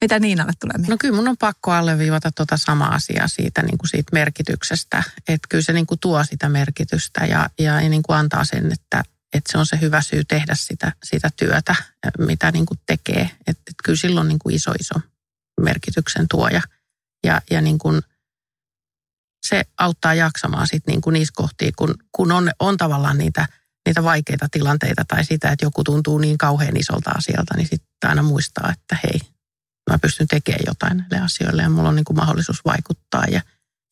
Mitä 0.00 0.18
Niinalle 0.18 0.52
tulee 0.60 0.72
mieleen? 0.78 0.90
No 0.90 0.96
kyllä 1.00 1.16
mun 1.16 1.28
on 1.28 1.36
pakko 1.36 1.72
alleviivata 1.72 2.32
tuota 2.32 2.56
samaa 2.56 2.94
asiaa 2.94 3.28
siitä, 3.28 3.62
niin 3.62 3.78
kuin 3.78 3.88
siitä 3.88 4.10
merkityksestä. 4.12 5.02
Että 5.18 5.48
kyllä 5.48 5.62
se 5.62 5.72
niin 5.72 5.86
kuin 5.86 6.00
tuo 6.00 6.24
sitä 6.24 6.48
merkitystä 6.48 7.26
ja, 7.26 7.50
ja 7.58 7.80
niin 7.80 8.02
kuin 8.02 8.16
antaa 8.16 8.44
sen, 8.44 8.72
että, 8.72 9.02
että 9.32 9.52
se 9.52 9.58
on 9.58 9.66
se 9.66 9.80
hyvä 9.80 10.02
syy 10.02 10.24
tehdä 10.24 10.54
sitä, 10.56 10.92
sitä 11.04 11.30
työtä, 11.36 11.74
mitä 12.18 12.52
niin 12.52 12.66
kuin 12.66 12.80
tekee. 12.86 13.22
Että, 13.22 13.50
että 13.50 13.82
kyllä 13.84 13.96
silloin 13.96 14.28
niin 14.28 14.38
kuin 14.38 14.54
iso, 14.54 14.72
iso 14.80 14.94
merkityksen 15.60 16.28
tuoja. 16.28 16.62
Ja, 17.24 17.42
ja 17.50 17.60
niin 17.60 17.78
kuin 17.78 18.02
se 19.46 19.64
auttaa 19.78 20.14
jaksamaan 20.14 20.66
sitten 20.66 20.92
niin 20.92 21.00
kuin 21.00 21.14
niissä 21.14 21.32
kohtia, 21.36 21.70
kun, 21.76 21.94
kun 22.12 22.32
on, 22.32 22.50
on 22.58 22.76
tavallaan 22.76 23.18
niitä, 23.18 23.46
niitä 23.86 24.04
vaikeita 24.04 24.48
tilanteita 24.50 25.04
tai 25.08 25.24
sitä, 25.24 25.50
että 25.50 25.64
joku 25.64 25.84
tuntuu 25.84 26.18
niin 26.18 26.38
kauhean 26.38 26.76
isolta 26.76 27.10
asialta, 27.10 27.56
niin 27.56 27.68
sitten 27.68 28.10
aina 28.10 28.22
muistaa, 28.22 28.72
että 28.72 28.98
hei, 29.04 29.20
mä 29.90 29.98
pystyn 29.98 30.28
tekemään 30.28 30.64
jotain 30.66 30.96
näille 30.96 31.18
asioille 31.24 31.62
ja 31.62 31.70
mulla 31.70 31.88
on 31.88 31.96
niin 31.96 32.04
kuin 32.04 32.16
mahdollisuus 32.16 32.64
vaikuttaa 32.64 33.24
ja, 33.24 33.40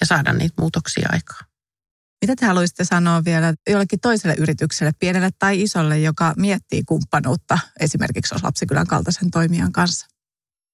ja 0.01 0.07
saada 0.07 0.33
niitä 0.33 0.55
muutoksia 0.59 1.09
aikaan. 1.13 1.45
Mitä 2.21 2.37
te 2.37 2.47
haluaisitte 2.47 2.85
sanoa 2.85 3.25
vielä 3.25 3.55
jollekin 3.69 4.01
toiselle 4.01 4.37
yritykselle, 4.39 4.93
pienelle 4.99 5.31
tai 5.39 5.63
isolle, 5.63 5.99
joka 5.99 6.35
miettii 6.37 6.83
kumppanuutta 6.83 7.59
esimerkiksi 7.81 8.35
lapsikylän 8.43 8.87
kaltaisen 8.87 9.31
toimijan 9.31 9.73
kanssa? 9.73 10.07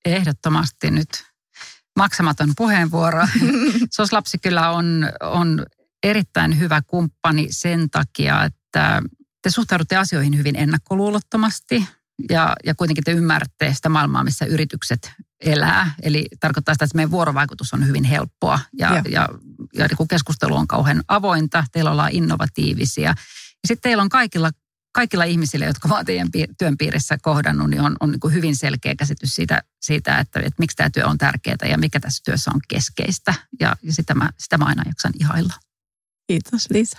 Ehdottomasti 0.04 0.90
nyt 0.90 1.24
maksamaton 1.96 2.52
puheenvuoro. 2.56 3.26
SOS 3.94 4.12
Lapsikylä 4.12 4.70
on, 4.70 5.08
on 5.20 5.66
erittäin 6.02 6.58
hyvä 6.58 6.82
kumppani 6.86 7.46
sen 7.50 7.90
takia, 7.90 8.44
että 8.44 9.02
te 9.42 9.50
suhtaudutte 9.50 9.96
asioihin 9.96 10.38
hyvin 10.38 10.56
ennakkoluulottomasti 10.56 11.88
ja, 12.30 12.56
ja 12.64 12.74
kuitenkin 12.74 13.04
te 13.04 13.12
ymmärrätte 13.12 13.74
sitä 13.74 13.88
maailmaa, 13.88 14.24
missä 14.24 14.44
yritykset 14.44 15.12
elää. 15.40 15.94
Eli 16.02 16.26
tarkoittaa 16.40 16.74
sitä, 16.74 16.84
että 16.84 16.96
meidän 16.96 17.10
vuorovaikutus 17.10 17.72
on 17.72 17.86
hyvin 17.86 18.04
helppoa 18.04 18.60
ja, 18.78 19.02
ja, 19.08 19.28
ja 19.74 19.86
niin 19.86 20.08
keskustelu 20.08 20.56
on 20.56 20.68
kauhean 20.68 21.02
avointa. 21.08 21.64
Teillä 21.72 21.90
ollaan 21.90 22.12
innovatiivisia. 22.12 23.08
Ja 23.08 23.68
sitten 23.68 23.90
teillä 23.90 24.02
on 24.02 24.08
kaikilla, 24.08 24.50
kaikilla 24.92 25.24
ihmisillä, 25.24 25.66
jotka 25.66 25.88
ovat 25.88 26.06
teidän 26.06 26.28
työn 26.58 26.78
piirissä 26.78 27.18
kohdannut, 27.22 27.70
niin 27.70 27.80
on, 27.80 27.96
on 28.00 28.10
niin 28.10 28.20
kuin 28.20 28.34
hyvin 28.34 28.56
selkeä 28.56 28.94
käsitys 28.94 29.34
siitä, 29.34 29.62
siitä 29.82 30.18
että, 30.18 30.40
että 30.40 30.54
miksi 30.58 30.76
tämä 30.76 30.90
työ 30.90 31.06
on 31.06 31.18
tärkeää 31.18 31.68
ja 31.70 31.78
mikä 31.78 32.00
tässä 32.00 32.22
työssä 32.24 32.50
on 32.54 32.60
keskeistä. 32.68 33.34
Ja, 33.60 33.76
ja 33.82 33.92
sitä, 33.92 34.14
mä, 34.14 34.30
sitä 34.38 34.58
mä 34.58 34.64
aina 34.64 34.82
jaksan 34.86 35.12
ihailla. 35.20 35.54
Kiitos 36.26 36.70
Liisa. 36.70 36.98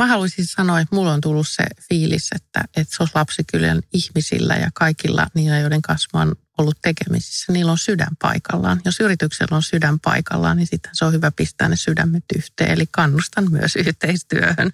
Mä 0.00 0.06
haluaisin 0.06 0.46
sanoa, 0.46 0.80
että 0.80 0.96
mulla 0.96 1.12
on 1.12 1.20
tullut 1.20 1.48
se 1.48 1.64
fiilis, 1.88 2.28
että, 2.34 2.64
että 2.76 2.96
se 2.96 3.02
olisi 3.02 3.12
lapsikylän 3.14 3.80
ihmisillä 3.92 4.54
ja 4.54 4.70
kaikilla 4.74 5.26
niillä, 5.34 5.58
joiden 5.58 5.82
kanssa 5.82 6.08
on 6.12 6.34
ollut 6.58 6.78
tekemisissä, 6.82 7.52
niillä 7.52 7.72
on 7.72 7.78
sydän 7.78 8.16
paikallaan. 8.22 8.80
Jos 8.84 9.00
yrityksellä 9.00 9.56
on 9.56 9.62
sydän 9.62 10.00
paikallaan, 10.00 10.56
niin 10.56 10.66
sitten 10.66 10.90
se 10.94 11.04
on 11.04 11.12
hyvä 11.12 11.30
pistää 11.30 11.68
ne 11.68 11.76
sydämet 11.76 12.24
yhteen. 12.36 12.70
Eli 12.70 12.84
kannustan 12.90 13.50
myös 13.50 13.76
yhteistyöhön. 13.76 14.70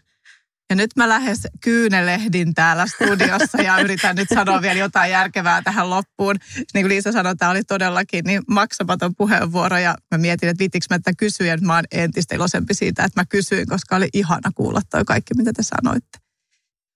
Ja 0.70 0.76
nyt 0.76 0.90
mä 0.96 1.08
lähes 1.08 1.46
kyynelehdin 1.64 2.54
täällä 2.54 2.86
studiossa 2.86 3.62
ja 3.62 3.78
yritän 3.84 4.16
nyt 4.16 4.28
sanoa 4.34 4.62
vielä 4.62 4.78
jotain 4.78 5.10
järkevää 5.10 5.62
tähän 5.62 5.90
loppuun. 5.90 6.36
Niin 6.56 6.84
kuin 6.84 6.88
Liisa 6.88 7.12
sanoi, 7.12 7.36
tämä 7.36 7.50
oli 7.50 7.64
todellakin 7.64 8.24
niin 8.24 8.42
maksamaton 8.48 9.14
puheenvuoro 9.14 9.78
ja 9.78 9.94
mä 10.10 10.18
mietin, 10.18 10.48
että 10.48 10.58
viittikö 10.58 10.86
mä 10.90 10.98
tätä 10.98 11.12
kysyä. 11.18 11.56
Mä 11.56 11.74
oon 11.74 11.84
entistä 11.92 12.34
iloisempi 12.34 12.74
siitä, 12.74 13.04
että 13.04 13.20
mä 13.20 13.24
kysyin, 13.24 13.66
koska 13.66 13.96
oli 13.96 14.08
ihana 14.12 14.50
kuulla 14.54 14.80
toi 14.90 15.04
kaikki, 15.04 15.34
mitä 15.34 15.52
te 15.52 15.62
sanoitte. 15.62 16.18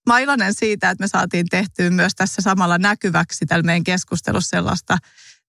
Mä 0.07 0.15
oon 0.15 0.23
iloinen 0.23 0.55
siitä, 0.55 0.91
että 0.91 1.05
me 1.05 1.09
saatiin 1.09 1.47
tehtyä 1.51 1.91
myös 1.91 2.15
tässä 2.15 2.43
samalla 2.43 2.79
näkyväksi 2.79 3.47
tällä 3.47 3.63
meidän 3.63 3.85
keskustelussa 3.85 4.57
sellaista 4.57 4.99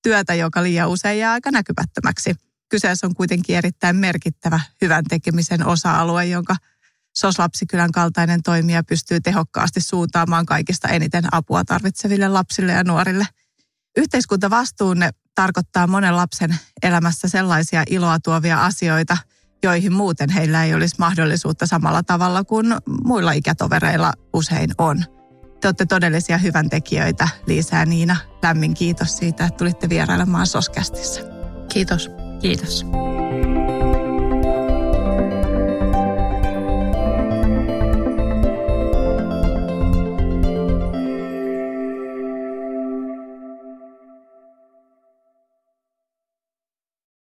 työtä, 0.04 0.34
joka 0.34 0.64
liian 0.64 0.90
usein 0.90 1.20
jää 1.20 1.32
aika 1.32 1.52
näkymättömäksi. 1.52 2.36
Kyseessä 2.70 3.08
on 3.08 3.16
kuitenkin 3.16 3.56
erittäin 3.56 3.96
merkittävä 3.96 4.60
hyvän 4.82 5.04
tekemisen 5.10 5.66
osa-alue, 5.66 6.26
jonka– 6.26 6.56
SOS-lapsikylän 7.14 7.92
kaltainen 7.92 8.44
toimija 8.44 8.84
pystyy 8.84 9.22
tehokkaasti 9.22 9.82
suuntaamaan 9.82 10.46
kaikista 10.46 10.88
eniten 10.88 11.24
apua 11.32 11.64
tarvitseville 11.66 12.28
lapsille 12.28 12.72
ja 12.72 12.84
nuorille. 12.84 13.26
Yhteiskuntavastuunne 13.98 15.10
tarkoittaa 15.36 15.88
monen 15.88 16.16
lapsen 16.16 16.56
elämässä 16.84 17.28
sellaisia 17.28 17.84
iloa 17.90 18.20
tuovia 18.20 18.66
asioita, 18.66 19.18
joihin 19.64 19.94
muuten 19.94 20.30
heillä 20.30 20.64
ei 20.64 20.74
olisi 20.74 20.96
mahdollisuutta 21.00 21.66
samalla 21.68 22.04
tavalla 22.04 22.44
kuin 22.44 22.76
muilla 23.04 23.32
ikätovereilla 23.32 24.14
usein 24.34 24.70
on. 24.78 25.04
Te 25.62 25.68
olette 25.68 25.86
todellisia 25.86 26.38
hyväntekijöitä, 26.38 27.28
Liisa 27.48 27.76
ja 27.76 27.86
Niina. 27.86 28.16
Lämmin 28.44 28.74
kiitos 28.74 29.18
siitä, 29.18 29.46
että 29.46 29.58
tulitte 29.58 29.90
vierailemaan 29.90 30.48
Soskästissä. 30.48 31.22
Kiitos. 31.74 32.10
Kiitos. 32.42 32.86